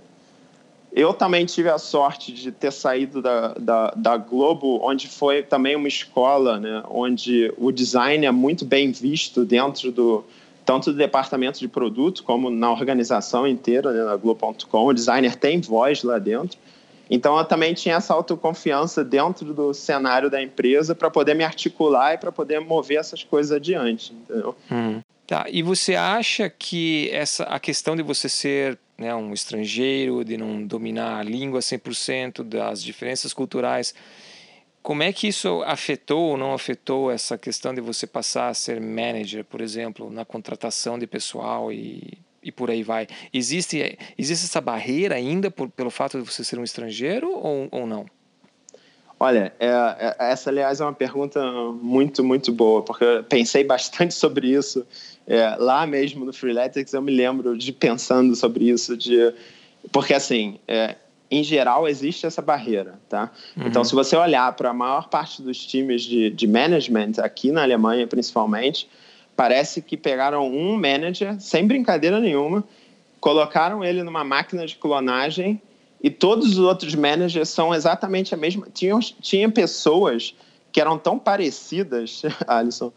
[0.95, 5.75] Eu também tive a sorte de ter saído da, da, da, Globo, onde foi também
[5.75, 10.23] uma escola, né, onde o design é muito bem visto dentro do
[10.65, 14.85] tanto do departamento de produto como na organização inteira, né, na Globo.com.
[14.85, 16.57] O designer tem voz lá dentro.
[17.09, 22.13] Então eu também tinha essa autoconfiança dentro do cenário da empresa para poder me articular
[22.13, 24.55] e para poder mover essas coisas adiante, entendeu?
[24.71, 25.01] Hum.
[25.27, 30.37] Tá, e você acha que essa a questão de você ser né, um estrangeiro, de
[30.37, 33.93] não dominar a língua 100%, das diferenças culturais,
[34.83, 38.79] como é que isso afetou ou não afetou essa questão de você passar a ser
[38.79, 43.07] manager, por exemplo, na contratação de pessoal e e por aí vai.
[43.33, 47.87] Existe, existe essa barreira ainda por, pelo fato de você ser um estrangeiro ou, ou
[47.87, 48.05] não?
[49.19, 51.41] Olha, é, é, essa, aliás, é uma pergunta
[51.81, 54.85] muito, muito boa, porque eu pensei bastante sobre isso.
[55.25, 59.33] É, lá mesmo no Freeletics, eu me lembro de pensando sobre isso, de
[59.91, 60.95] porque, assim, é,
[61.33, 63.31] em geral, existe essa barreira, tá?
[63.57, 63.67] Uhum.
[63.67, 67.63] Então, se você olhar para a maior parte dos times de, de management, aqui na
[67.63, 68.87] Alemanha principalmente,
[69.35, 72.63] parece que pegaram um manager, sem brincadeira nenhuma,
[73.19, 75.61] colocaram ele numa máquina de clonagem
[76.01, 78.67] e todos os outros managers são exatamente a mesma.
[78.73, 80.35] Tinha, tinha pessoas
[80.71, 82.91] que eram tão parecidas, Alisson,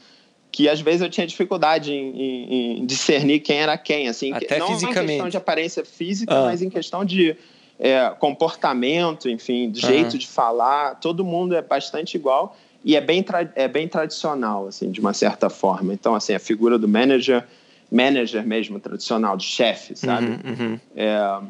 [0.51, 4.09] que às vezes eu tinha dificuldade em, em, em discernir quem era quem.
[4.09, 5.03] Assim, Até não fisicamente.
[5.03, 6.45] em questão de aparência física, ah.
[6.45, 7.37] mas em questão de
[7.79, 10.97] é, comportamento, enfim, de jeito de falar.
[10.97, 15.51] Todo mundo é bastante igual e é bem, é bem tradicional, assim, de uma certa
[15.51, 15.93] forma.
[15.93, 17.45] Então, assim, a figura do manager,
[17.91, 20.27] manager mesmo, tradicional, de chefe, sabe?
[20.27, 20.81] Uhum, uhum.
[20.95, 21.41] É,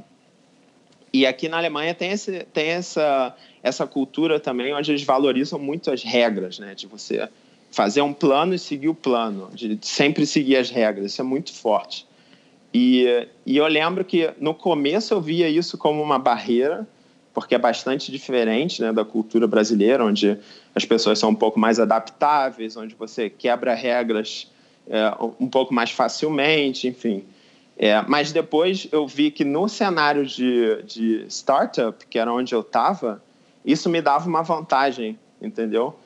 [1.12, 5.90] e aqui na Alemanha tem, esse, tem essa, essa cultura também, onde eles valorizam muito
[5.90, 6.74] as regras, né?
[6.74, 7.28] De você
[7.70, 11.12] fazer um plano e seguir o plano, de sempre seguir as regras.
[11.12, 12.06] Isso é muito forte.
[12.78, 16.86] E, e eu lembro que no começo eu via isso como uma barreira,
[17.32, 20.36] porque é bastante diferente né, da cultura brasileira, onde
[20.74, 24.52] as pessoas são um pouco mais adaptáveis, onde você quebra regras
[24.86, 25.10] é,
[25.40, 27.24] um pouco mais facilmente, enfim.
[27.78, 32.60] É, mas depois eu vi que no cenário de, de startup, que era onde eu
[32.60, 33.22] estava,
[33.64, 35.96] isso me dava uma vantagem, entendeu?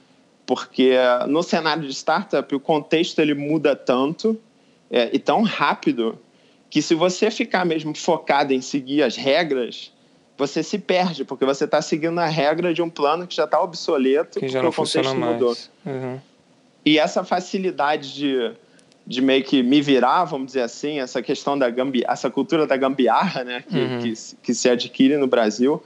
[0.46, 0.94] Porque
[1.26, 4.38] no cenário de startup, o contexto ele muda tanto
[4.88, 6.16] é, e tão rápido
[6.70, 9.92] que se você ficar mesmo focado em seguir as regras,
[10.38, 13.60] você se perde, porque você está seguindo a regra de um plano que já está
[13.60, 15.56] obsoleto, que já não o contexto mudou.
[15.84, 16.18] Uhum.
[16.84, 18.52] E essa facilidade de
[19.06, 22.76] de meio que me virar, vamos dizer assim, essa questão da gambi essa cultura da
[22.76, 23.98] gambiarra, né, que, uhum.
[23.98, 25.82] que, que, se adquire no Brasil,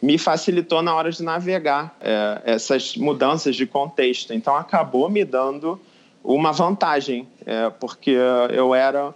[0.00, 4.32] me facilitou na hora de navegar é, essas mudanças de contexto.
[4.32, 5.80] Então, acabou me dando
[6.22, 8.16] uma vantagem, é, porque
[8.50, 9.12] eu era,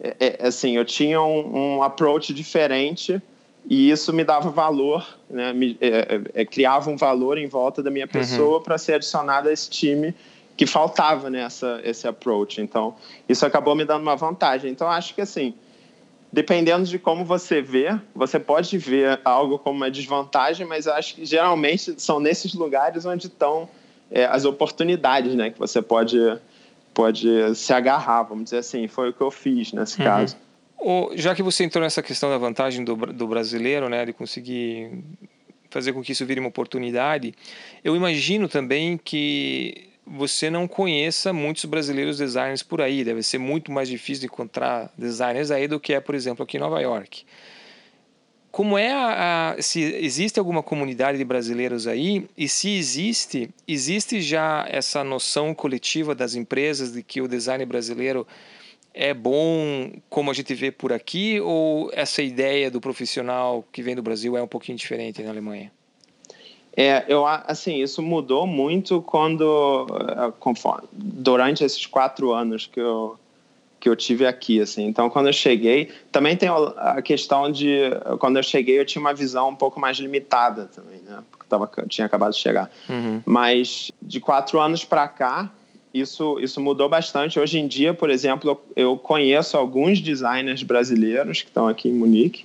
[0.00, 3.20] é, é assim, eu tinha um, um, approach diferente
[3.68, 7.90] e isso me dava valor, né, me, é, é, criava um valor em volta da
[7.90, 8.12] minha uhum.
[8.12, 8.62] pessoa uhum.
[8.62, 10.14] para ser adicionada a esse time
[10.56, 12.60] que faltava nessa esse approach.
[12.60, 12.94] Então,
[13.28, 14.70] isso acabou me dando uma vantagem.
[14.70, 15.52] Então, acho que assim,
[16.32, 21.26] dependendo de como você vê, você pode ver algo como uma desvantagem, mas acho que
[21.26, 23.68] geralmente são nesses lugares onde estão
[24.10, 26.18] é, as oportunidades, né, que você pode
[26.96, 28.88] pode se agarrar, vamos dizer assim.
[28.88, 30.06] Foi o que eu fiz nesse uhum.
[30.06, 30.36] caso.
[30.78, 35.04] O, já que você entrou nessa questão da vantagem do, do brasileiro, né, de conseguir
[35.68, 37.34] fazer com que isso vire uma oportunidade,
[37.84, 43.04] eu imagino também que você não conheça muitos brasileiros designers por aí.
[43.04, 46.56] Deve ser muito mais difícil de encontrar designers aí do que é, por exemplo, aqui
[46.56, 47.26] em Nova York.
[48.56, 54.22] Como é a, a, se existe alguma comunidade de brasileiros aí e se existe, existe
[54.22, 58.26] já essa noção coletiva das empresas de que o design brasileiro
[58.94, 63.94] é bom como a gente vê por aqui ou essa ideia do profissional que vem
[63.94, 65.70] do Brasil é um pouquinho diferente na Alemanha?
[66.74, 73.18] É, eu assim, isso mudou muito quando, eh, conforme, durante esses quatro anos que eu
[73.86, 74.84] que eu tive aqui, assim.
[74.84, 77.82] Então, quando eu cheguei, também tem a questão de,
[78.18, 81.22] quando eu cheguei, eu tinha uma visão um pouco mais limitada também, né?
[81.30, 82.68] Porque tava, tinha acabado de chegar.
[82.88, 83.22] Uhum.
[83.24, 85.52] Mas de quatro anos para cá,
[85.94, 87.38] isso, isso mudou bastante.
[87.38, 92.44] Hoje em dia, por exemplo, eu conheço alguns designers brasileiros que estão aqui em Munique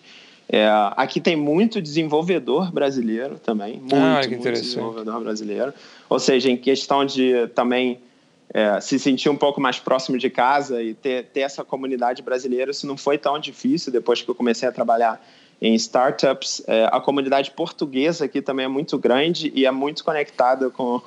[0.53, 5.73] é, aqui tem muito desenvolvedor brasileiro também, muito, ah, muito desenvolvedor brasileiro.
[6.09, 7.99] Ou seja, em questão de também
[8.53, 12.71] é, se sentir um pouco mais próximo de casa e ter, ter essa comunidade brasileira,
[12.71, 15.23] isso não foi tão difícil depois que eu comecei a trabalhar
[15.61, 16.61] em startups.
[16.67, 20.99] É, a comunidade portuguesa aqui também é muito grande e é muito conectada com,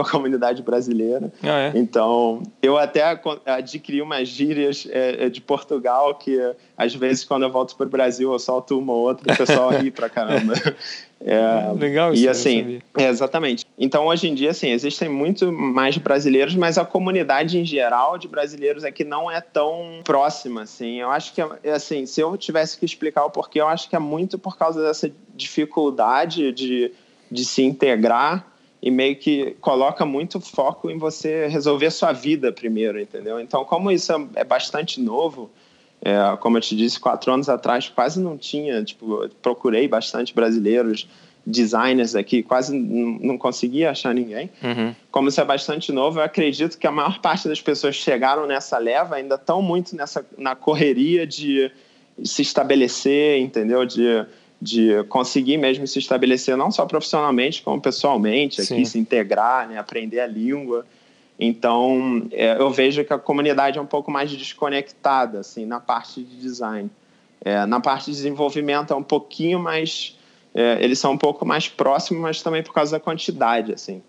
[0.00, 1.30] com a comunidade brasileira.
[1.42, 1.72] Ah, é?
[1.74, 6.38] Então, eu até adquiri umas gírias é, é, de Portugal que,
[6.76, 9.36] às vezes, quando eu volto para o Brasil, eu solto uma ou outra e o
[9.36, 10.54] pessoal ri pra caramba.
[11.22, 12.24] É, Legal isso.
[12.24, 13.66] E assim, é, exatamente.
[13.78, 18.26] Então, hoje em dia, assim, existem muito mais brasileiros, mas a comunidade em geral de
[18.26, 20.98] brasileiros aqui não é tão próxima, assim.
[20.98, 23.94] Eu acho que, é, assim, se eu tivesse que explicar o porquê, eu acho que
[23.94, 26.90] é muito por causa dessa dificuldade de,
[27.30, 28.50] de se integrar
[28.82, 33.38] e meio que coloca muito foco em você resolver a sua vida primeiro, entendeu?
[33.38, 35.50] Então, como isso é bastante novo,
[36.00, 41.06] é, como eu te disse, quatro anos atrás quase não tinha, tipo, procurei bastante brasileiros,
[41.44, 44.50] designers aqui, quase não conseguia achar ninguém.
[44.62, 44.94] Uhum.
[45.10, 48.78] Como isso é bastante novo, eu acredito que a maior parte das pessoas chegaram nessa
[48.78, 51.70] leva ainda estão muito nessa, na correria de
[52.24, 53.84] se estabelecer, entendeu?
[53.84, 54.24] De,
[54.60, 58.84] de conseguir mesmo se estabelecer não só profissionalmente, como pessoalmente, aqui Sim.
[58.84, 59.78] se integrar, né?
[59.78, 60.84] aprender a língua.
[61.38, 66.22] Então, é, eu vejo que a comunidade é um pouco mais desconectada, assim, na parte
[66.22, 66.90] de design.
[67.42, 70.18] É, na parte de desenvolvimento é um pouquinho mais...
[70.54, 74.02] É, eles são um pouco mais próximos, mas também por causa da quantidade, assim.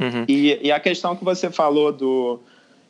[0.00, 0.24] Uhum.
[0.26, 2.40] E, e, a questão que você falou do,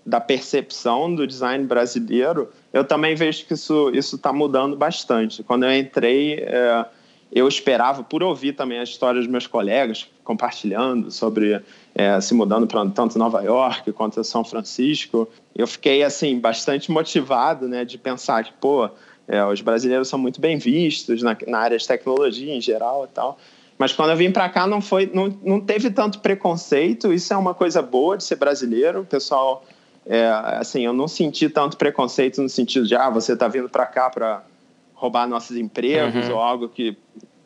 [0.05, 5.43] da percepção do design brasileiro, eu também vejo que isso está mudando bastante.
[5.43, 6.35] Quando eu entrei...
[6.41, 6.87] É,
[7.35, 11.63] eu esperava, por ouvir também a história dos meus colegas compartilhando sobre
[11.95, 17.67] é, se mudando para tanto Nova York quanto São Francisco, eu fiquei assim bastante motivado,
[17.67, 18.87] né, de pensar que pô,
[19.27, 23.15] é, os brasileiros são muito bem vistos na, na área de tecnologia em geral e
[23.15, 23.39] tal.
[23.79, 27.13] Mas quando eu vim para cá não foi, não, não teve tanto preconceito.
[27.15, 29.01] Isso é uma coisa boa de ser brasileiro.
[29.01, 29.65] O pessoal,
[30.07, 30.29] é,
[30.59, 34.11] assim, eu não senti tanto preconceito no sentido de ah, você está vindo para cá
[34.11, 34.43] para
[34.95, 36.35] roubar nossos empregos uhum.
[36.35, 36.97] ou algo que,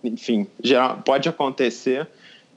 [0.03, 2.09] enfim, geral, pode acontecer.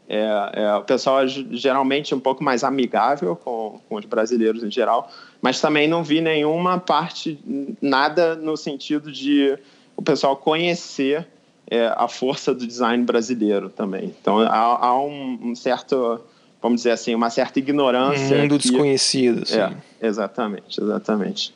[0.07, 4.71] É, é, o pessoal é geralmente um pouco mais amigável com, com os brasileiros em
[4.71, 7.39] geral, mas também não vi nenhuma parte,
[7.79, 9.57] nada no sentido de
[9.95, 11.27] o pessoal conhecer
[11.69, 14.15] é, a força do design brasileiro também.
[14.19, 16.19] Então há, há um, um, certo,
[16.61, 18.35] vamos dizer assim, uma certa ignorância.
[18.37, 19.45] Um mundo que, desconhecido.
[19.45, 19.59] Sim.
[19.59, 21.53] É, exatamente, exatamente.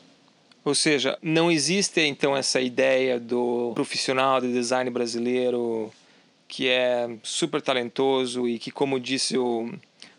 [0.64, 5.92] Ou seja, não existe então essa ideia do profissional de design brasileiro
[6.48, 9.70] que é super talentoso e que, como disse o,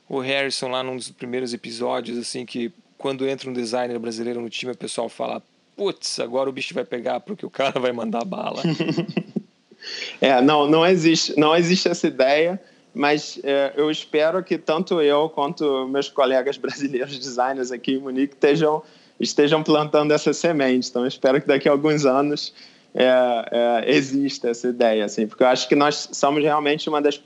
[0.08, 4.50] o Harrison lá num dos primeiros episódios, assim, que quando entra um designer brasileiro no
[4.50, 5.42] time, o pessoal fala:
[5.76, 8.62] putz, agora o bicho vai pegar porque o cara vai mandar bala.
[10.22, 12.62] é, não, não existe, não existe essa ideia,
[12.96, 18.34] mas é, eu espero que tanto eu quanto meus colegas brasileiros designers aqui em Munique
[18.34, 18.82] estejam,
[19.20, 20.90] estejam plantando essa semente.
[20.90, 22.54] Então, espero que daqui a alguns anos
[22.94, 23.06] é,
[23.52, 27.22] é, exista essa ideia, assim, porque eu acho que nós somos realmente uma das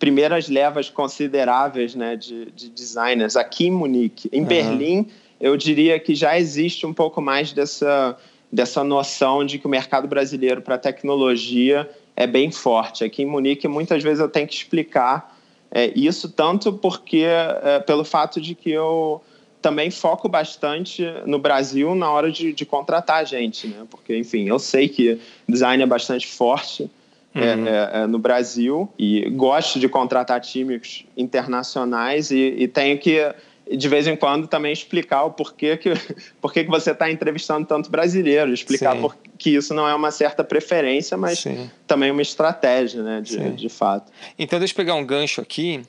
[0.00, 4.28] primeiras levas consideráveis né, de, de designers aqui em Munique.
[4.32, 4.46] Em uhum.
[4.46, 5.06] Berlim,
[5.40, 8.16] eu diria que já existe um pouco mais dessa,
[8.50, 11.88] dessa noção de que o mercado brasileiro para tecnologia
[12.18, 13.04] é bem forte.
[13.04, 15.38] Aqui em Munique, muitas vezes eu tenho que explicar
[15.70, 19.22] é, isso, tanto porque, é, pelo fato de que eu
[19.62, 23.86] também foco bastante no Brasil na hora de, de contratar gente, né?
[23.88, 26.90] Porque, enfim, eu sei que design é bastante forte
[27.34, 27.68] é, uhum.
[27.68, 33.32] é, é, no Brasil e gosto de contratar times internacionais e, e tenho que
[33.76, 35.92] de vez em quando também explicar o porquê que,
[36.40, 40.42] porquê que você está entrevistando tanto brasileiro, explicar por, que isso não é uma certa
[40.42, 41.70] preferência, mas Sim.
[41.86, 44.10] também uma estratégia, né, de, de fato.
[44.38, 45.82] Então, deixa eu pegar um gancho aqui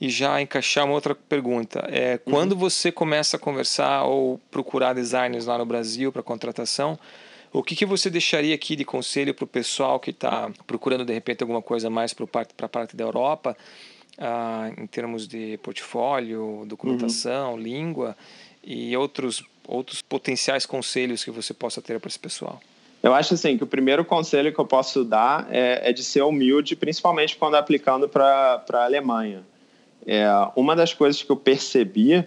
[0.00, 1.86] e já encaixar uma outra pergunta.
[1.88, 2.58] É, quando uhum.
[2.58, 6.98] você começa a conversar ou procurar designers lá no Brasil para contratação,
[7.52, 11.12] o que, que você deixaria aqui de conselho para o pessoal que está procurando de
[11.12, 12.26] repente alguma coisa mais para
[12.62, 13.56] a parte da Europa,
[14.18, 17.58] ah, em termos de portfólio, documentação, uhum.
[17.58, 18.16] língua
[18.62, 22.60] e outros, outros potenciais conselhos que você possa ter para esse pessoal?
[23.02, 26.22] Eu acho assim que o primeiro conselho que eu posso dar é, é de ser
[26.22, 29.44] humilde, principalmente quando aplicando para a Alemanha.
[30.06, 32.24] É, uma das coisas que eu percebi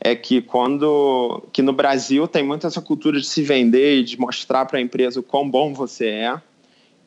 [0.00, 4.18] é que quando que no Brasil tem muito essa cultura de se vender e de
[4.18, 6.40] mostrar para a empresa o quão bom você é.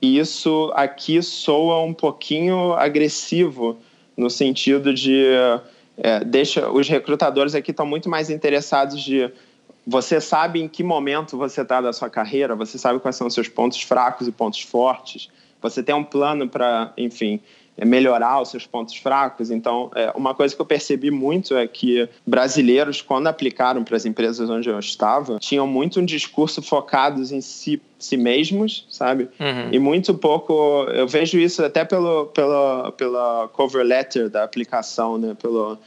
[0.02, 3.78] E isso aqui soa um pouquinho agressivo
[4.20, 5.24] no sentido de
[5.98, 9.32] é, deixa os recrutadores aqui estão muito mais interessados de
[9.88, 13.34] você sabe em que momento você está da sua carreira, você sabe quais são os
[13.34, 15.30] seus pontos fracos e pontos fortes,
[15.62, 17.40] você tem um plano para, enfim,
[17.86, 19.52] melhorar os seus pontos fracos.
[19.52, 24.06] Então, é, uma coisa que eu percebi muito é que brasileiros, quando aplicaram para as
[24.06, 29.30] empresas onde eu estava, tinham muito um discurso focados em si, si mesmos, sabe?
[29.40, 29.70] Uhum.
[29.72, 30.86] E muito pouco.
[30.90, 35.36] Eu vejo isso até pelo, pelo, pela cover letter da aplicação, né?
[35.42, 35.78] Pelo.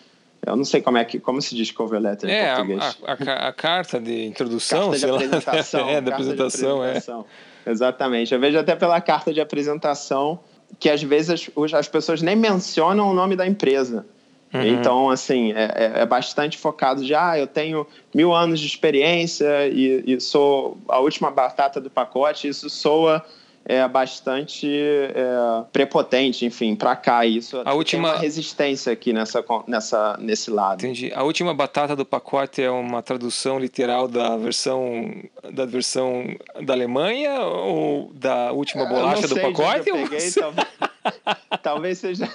[0.45, 2.99] Eu não sei como é que como se diz cover letter é, em português.
[3.05, 7.25] A, a, a carta de introdução, carta de apresentação, é, de apresentação, de apresentação,
[7.67, 7.71] é.
[7.71, 8.35] Exatamente.
[8.35, 10.41] Eu vejo até pela carta de apresentação
[10.79, 14.07] que às vezes as, as pessoas nem mencionam o nome da empresa.
[14.53, 14.63] Uhum.
[14.63, 19.67] Então, assim, é, é, é, bastante focado de, ah, eu tenho mil anos de experiência
[19.69, 22.49] e, e sou a última batata do pacote.
[22.49, 23.25] Isso soa
[23.65, 27.25] é bastante é, prepotente, enfim, para cá.
[27.25, 30.85] Isso a última uma resistência aqui nessa, nessa, nesse lado.
[30.85, 31.13] Entendi.
[31.15, 35.13] A última batata do pacote é uma tradução literal da versão
[35.53, 36.25] da versão
[36.63, 39.89] da Alemanha ou da última bolacha do pacote?
[39.89, 40.67] Eu peguei, talvez,
[41.63, 42.31] talvez seja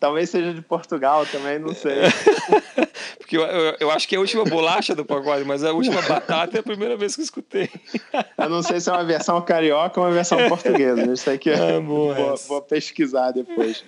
[0.00, 2.02] Talvez seja de Portugal também, não sei.
[3.28, 6.00] Porque eu, eu, eu, acho que é a última bolacha do pacote, mas a última
[6.00, 7.68] batata é a primeira vez que eu escutei.
[8.38, 11.12] eu não sei se é uma versão carioca ou uma versão portuguesa.
[11.12, 12.14] Isso aqui é, vou,
[12.48, 13.84] vou, pesquisar depois.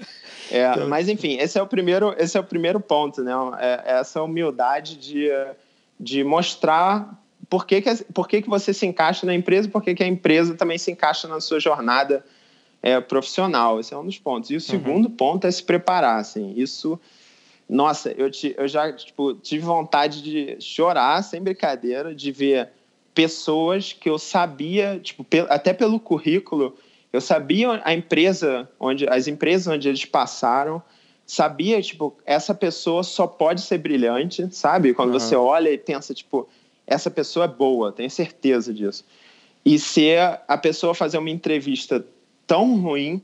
[0.51, 0.87] É, então...
[0.91, 3.33] Mas enfim, esse é o primeiro, esse é o primeiro ponto, né?
[3.61, 5.31] É, essa humildade de,
[5.99, 7.19] de mostrar
[7.49, 10.07] por que, que, por que, que você se encaixa na empresa, por que, que a
[10.07, 12.23] empresa também se encaixa na sua jornada
[12.83, 13.81] é, profissional.
[13.81, 14.51] Esse é um dos pontos.
[14.51, 14.61] E o uhum.
[14.61, 16.53] segundo ponto é se preparar, assim.
[16.59, 17.01] Isso,
[17.71, 22.69] nossa, eu, te, eu já tipo, tive vontade de chorar, sem brincadeira, de ver
[23.15, 26.77] pessoas que eu sabia, tipo, até pelo currículo,
[27.13, 30.83] eu sabia a empresa onde as empresas onde eles passaram,
[31.25, 34.93] sabia tipo essa pessoa só pode ser brilhante, sabe?
[34.93, 35.21] Quando uhum.
[35.21, 36.49] você olha e pensa tipo
[36.87, 39.05] essa pessoa é boa, tenho certeza disso.
[39.65, 40.17] E se
[40.49, 42.05] a pessoa fazer uma entrevista
[42.49, 43.23] tão ruim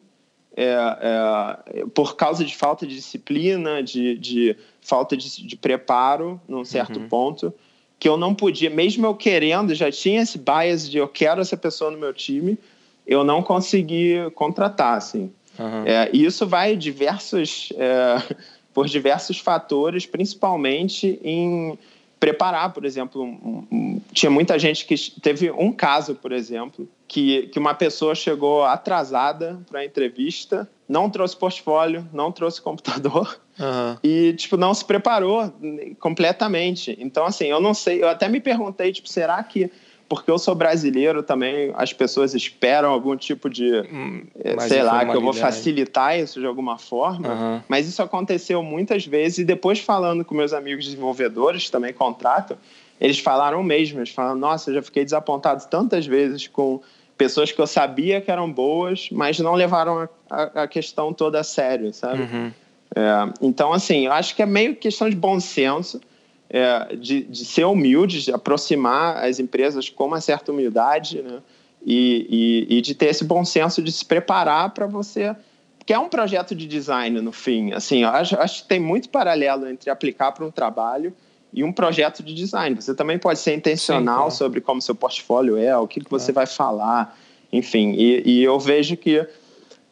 [0.57, 6.65] é, é, por causa de falta de disciplina, de, de falta de, de, preparo num
[6.65, 7.09] certo uhum.
[7.09, 7.55] ponto,
[7.99, 11.57] que eu não podia, mesmo eu querendo, já tinha esse bias de eu quero essa
[11.57, 12.59] pessoa no meu time,
[13.07, 15.31] eu não consegui contratar, assim.
[15.59, 15.85] Uhum.
[15.85, 18.35] É, e isso vai diversos, é,
[18.73, 21.79] por diversos fatores, principalmente em
[22.19, 27.49] preparar, por exemplo, um, um, tinha muita gente que teve um caso, por exemplo, que,
[27.49, 33.97] que uma pessoa chegou atrasada para a entrevista, não trouxe portfólio, não trouxe computador uhum.
[34.03, 35.53] e tipo não se preparou
[36.01, 36.97] completamente.
[36.99, 39.71] Então assim, eu não sei, eu até me perguntei tipo, será que
[40.09, 45.05] porque eu sou brasileiro também, as pessoas esperam algum tipo de, hum, eh, sei lá,
[45.05, 47.29] que eu vou facilitar isso de alguma forma.
[47.29, 47.61] Uhum.
[47.69, 52.57] Mas isso aconteceu muitas vezes e depois falando com meus amigos desenvolvedores que também contratam,
[53.01, 56.81] eles falaram mesmo, eles falaram, nossa, eu já fiquei desapontado tantas vezes com
[57.19, 61.41] pessoas que eu sabia que eram boas, mas não levaram a, a, a questão toda
[61.41, 62.23] a sério, sabe?
[62.23, 62.53] Uhum.
[62.95, 66.01] É, então, assim, eu acho que é meio questão de bom senso,
[66.49, 71.41] é, de, de, ser humilde, de aproximar as empresas com uma certa humildade, né?
[71.85, 75.37] E, e, e de ter esse bom senso de se preparar para você.
[75.79, 77.73] Porque é um projeto de design, no fim.
[77.73, 81.13] Assim, acho, acho que tem muito paralelo entre aplicar para um trabalho
[81.53, 82.75] e um projeto de design.
[82.75, 86.33] Você também pode ser intencional Sim, sobre como seu portfólio é, o que, que você
[86.33, 87.17] vai falar,
[87.53, 87.93] enfim.
[87.93, 89.27] E, e, eu vejo que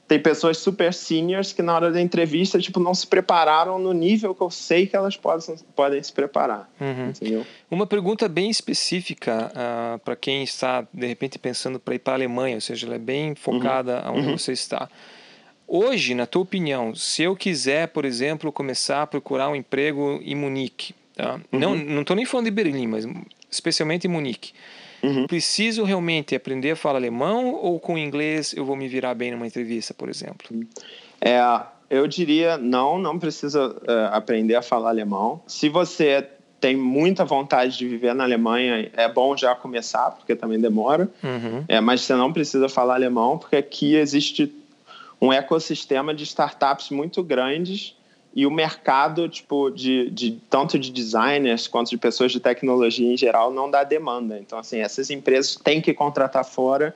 [0.07, 4.35] tem pessoas super seniors que na hora da entrevista tipo não se prepararam no nível
[4.35, 6.71] que eu sei que elas podem, podem se preparar.
[6.81, 7.09] Uhum.
[7.09, 7.47] Entendeu?
[7.71, 12.15] Uma pergunta bem específica uh, ah, para quem está de repente pensando para ir para
[12.15, 14.19] a Alemanha, ou seja, ela é bem focada uhum.
[14.19, 14.39] onde uhum.
[14.39, 14.89] você está.
[15.67, 20.35] Hoje, na tua opinião, se eu quiser, por exemplo, começar a procurar um emprego em
[20.35, 21.35] Munique, Tá?
[21.53, 21.59] Uhum.
[21.59, 23.07] Não não estou nem falando de Berlim, mas
[23.51, 24.53] especialmente em Munique.
[25.05, 25.27] Uhum.
[25.27, 29.47] Preciso realmente aprender a falar alemão ou com inglês eu vou me virar bem numa
[29.47, 30.49] entrevista, por exemplo?
[31.21, 31.41] É,
[31.91, 35.43] eu diria não, não precisa uh, aprender a falar alemão.
[35.47, 36.27] Se você
[36.59, 41.11] tem muita vontade de viver na Alemanha, é bom já começar, porque também demora.
[41.23, 41.63] Uhum.
[41.69, 44.51] É, mas você não precisa falar alemão, porque aqui existe
[45.21, 47.95] um ecossistema de startups muito grandes
[48.35, 53.17] e o mercado tipo de, de tanto de designers quanto de pessoas de tecnologia em
[53.17, 54.39] geral não dá demanda.
[54.39, 56.95] Então assim essas empresas têm que contratar fora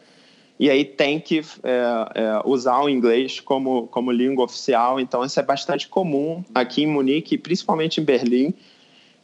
[0.59, 1.73] e aí tem que é,
[2.17, 4.99] é, usar o inglês como como língua oficial.
[4.99, 8.53] Então isso é bastante comum aqui em Munique principalmente em Berlim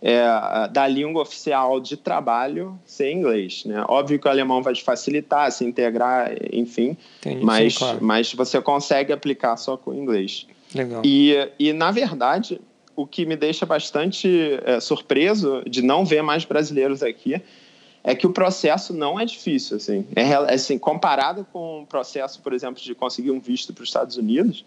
[0.01, 3.85] é, da língua oficial de trabalho ser inglês né?
[3.89, 7.99] Óbvio que o alemão vai te facilitar se integrar enfim Entendi, mas sim, claro.
[8.03, 11.03] mas você consegue aplicar só com o inglês Legal.
[11.05, 12.61] E, e na verdade,
[12.97, 14.29] o que me deixa bastante
[14.65, 17.41] é, surpreso de não ver mais brasileiros aqui
[18.03, 20.07] é que o processo não é difícil, assim.
[20.15, 24.17] É, assim comparado com o processo, por exemplo, de conseguir um visto para os Estados
[24.17, 24.65] Unidos,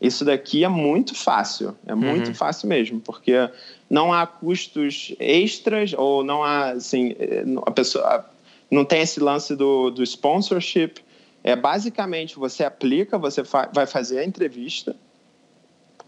[0.00, 2.34] isso daqui é muito fácil, é muito uhum.
[2.34, 3.50] fácil mesmo, porque
[3.90, 8.24] não há custos extras ou não há, assim, é, a pessoa
[8.70, 11.00] não tem esse lance do, do sponsorship.
[11.42, 14.96] É basicamente você aplica, você fa vai fazer a entrevista,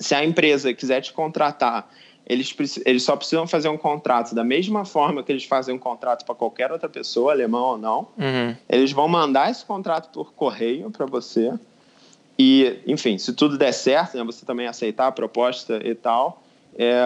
[0.01, 1.89] se a empresa quiser te contratar,
[2.27, 2.55] eles,
[2.87, 6.35] eles só precisam fazer um contrato da mesma forma que eles fazem um contrato para
[6.35, 8.09] qualquer outra pessoa, alemão ou não.
[8.17, 8.57] Uhum.
[8.69, 11.53] Eles vão mandar esse contrato por correio para você.
[12.39, 16.43] E, enfim, se tudo der certo, né, você também aceitar a proposta e tal,
[16.79, 17.03] é,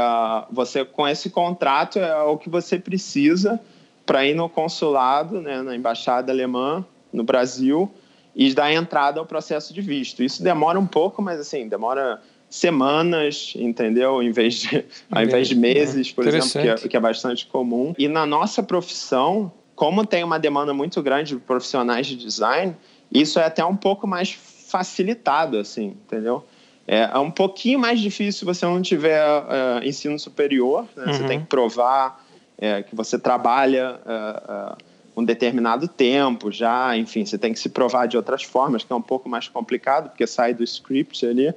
[0.51, 3.59] você com esse contrato é o que você precisa
[4.07, 7.91] para ir no consulado, né, na embaixada alemã no Brasil
[8.37, 10.23] e dar entrada ao processo de visto.
[10.23, 12.21] Isso demora um pouco, mas assim demora
[12.55, 14.23] semanas, entendeu?
[14.23, 17.93] Em vez de, ao invés de meses, por exemplo, que é, que é bastante comum.
[17.99, 22.77] E na nossa profissão, como tem uma demanda muito grande de profissionais de design,
[23.13, 24.31] isso é até um pouco mais
[24.69, 26.45] facilitado, assim, entendeu?
[26.87, 31.07] É, é um pouquinho mais difícil se você não tiver uh, ensino superior, né?
[31.07, 31.13] uhum.
[31.13, 32.25] Você tem que provar
[32.57, 34.77] é, que você trabalha uh, uh,
[35.17, 38.97] um determinado tempo já, enfim, você tem que se provar de outras formas, que é
[38.97, 41.53] um pouco mais complicado, porque sai do script ali.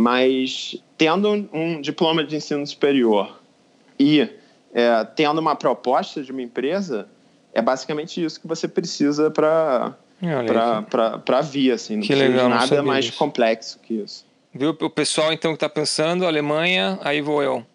[0.00, 3.40] Mas tendo um diploma de ensino superior
[3.98, 4.28] e
[4.72, 7.08] é, tendo uma proposta de uma empresa,
[7.52, 9.96] é basicamente isso que você precisa para
[11.26, 13.18] para vir, assim, não que legal, nada mais isso.
[13.18, 14.24] complexo que isso.
[14.54, 17.66] Viu o pessoal então que está pensando, Alemanha, aí vou eu.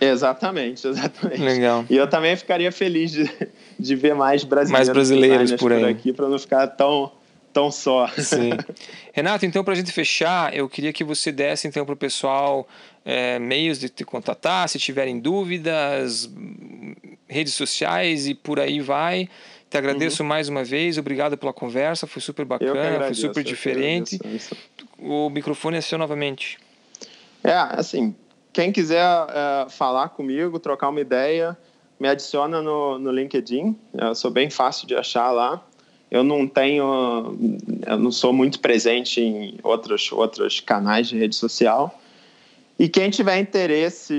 [0.00, 1.40] Exatamente, exatamente.
[1.40, 1.84] Legal.
[1.88, 3.30] E eu também ficaria feliz de,
[3.78, 5.80] de ver mais brasileiros, mais brasileiros por, aí.
[5.80, 7.12] por aqui, para não ficar tão
[7.54, 8.08] tão só.
[8.08, 8.50] Sim.
[9.14, 12.68] Renato, então, para a gente fechar, eu queria que você desse então para o pessoal
[13.04, 16.28] é, meios de te contatar, se tiverem dúvidas,
[17.28, 19.28] redes sociais e por aí vai.
[19.70, 20.28] Te agradeço uhum.
[20.28, 24.18] mais uma vez, obrigado pela conversa, foi super bacana, foi super diferente.
[24.98, 26.58] O microfone é seu novamente.
[27.42, 28.14] É, assim,
[28.52, 31.56] quem quiser é, falar comigo, trocar uma ideia,
[32.00, 35.64] me adiciona no, no LinkedIn, eu sou bem fácil de achar lá
[36.14, 37.36] eu não tenho,
[37.84, 42.00] eu não sou muito presente em outros, outros canais de rede social.
[42.78, 44.14] E quem tiver interesse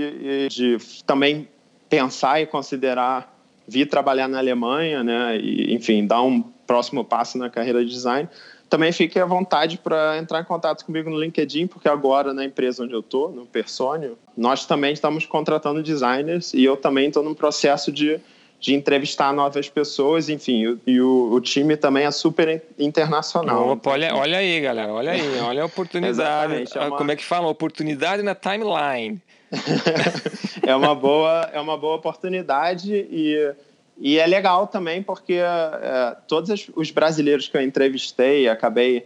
[0.51, 1.47] de também
[1.89, 3.33] pensar e considerar
[3.65, 8.27] vir trabalhar na Alemanha, né, e, enfim, dar um próximo passo na carreira de design,
[8.69, 12.83] também fique à vontade para entrar em contato comigo no LinkedIn, porque agora na empresa
[12.83, 17.33] onde eu estou, no Personio, nós também estamos contratando designers e eu também estou num
[17.33, 18.19] processo de
[18.59, 23.69] de entrevistar novas pessoas, enfim, e o, o time também é super internacional.
[23.69, 26.65] Opa, olha, olha aí, galera, olha aí, olha a oportunidade.
[26.73, 26.97] é uma...
[26.97, 27.47] Como é que fala?
[27.47, 29.21] Oportunidade na timeline.
[30.65, 33.53] é uma boa, é uma boa oportunidade e,
[33.99, 39.05] e é legal também porque é, todos os brasileiros que eu entrevistei, acabei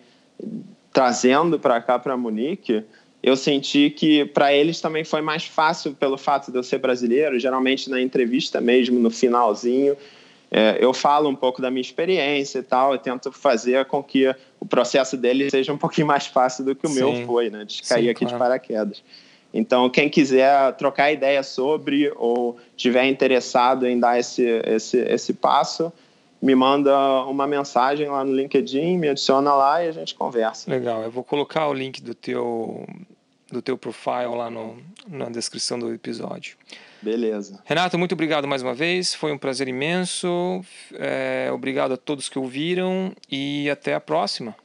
[0.93, 2.83] trazendo para cá para Munique,
[3.22, 7.39] eu senti que para eles também foi mais fácil pelo fato de eu ser brasileiro.
[7.39, 9.97] Geralmente na entrevista mesmo, no finalzinho,
[10.51, 14.34] é, eu falo um pouco da minha experiência e tal, eu tento fazer com que
[14.59, 16.95] o processo deles seja um pouquinho mais fácil do que o Sim.
[16.95, 17.65] meu foi, né?
[17.65, 18.36] De cair Sim, aqui claro.
[18.36, 19.03] de paraquedas.
[19.53, 25.91] Então, quem quiser trocar ideia sobre ou tiver interessado em dar esse, esse, esse passo,
[26.41, 30.70] me manda uma mensagem lá no LinkedIn, me adiciona lá e a gente conversa.
[30.72, 32.88] Legal, eu vou colocar o link do teu,
[33.51, 34.77] do teu profile lá no,
[35.07, 36.55] na descrição do episódio.
[37.01, 37.61] Beleza.
[37.65, 40.61] Renato, muito obrigado mais uma vez, foi um prazer imenso.
[40.93, 44.55] É, obrigado a todos que ouviram e até a próxima.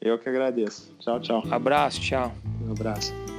[0.00, 0.94] Eu que agradeço.
[0.98, 1.42] Tchau, tchau.
[1.50, 2.32] Abraço, tchau.
[2.66, 3.29] Um abraço.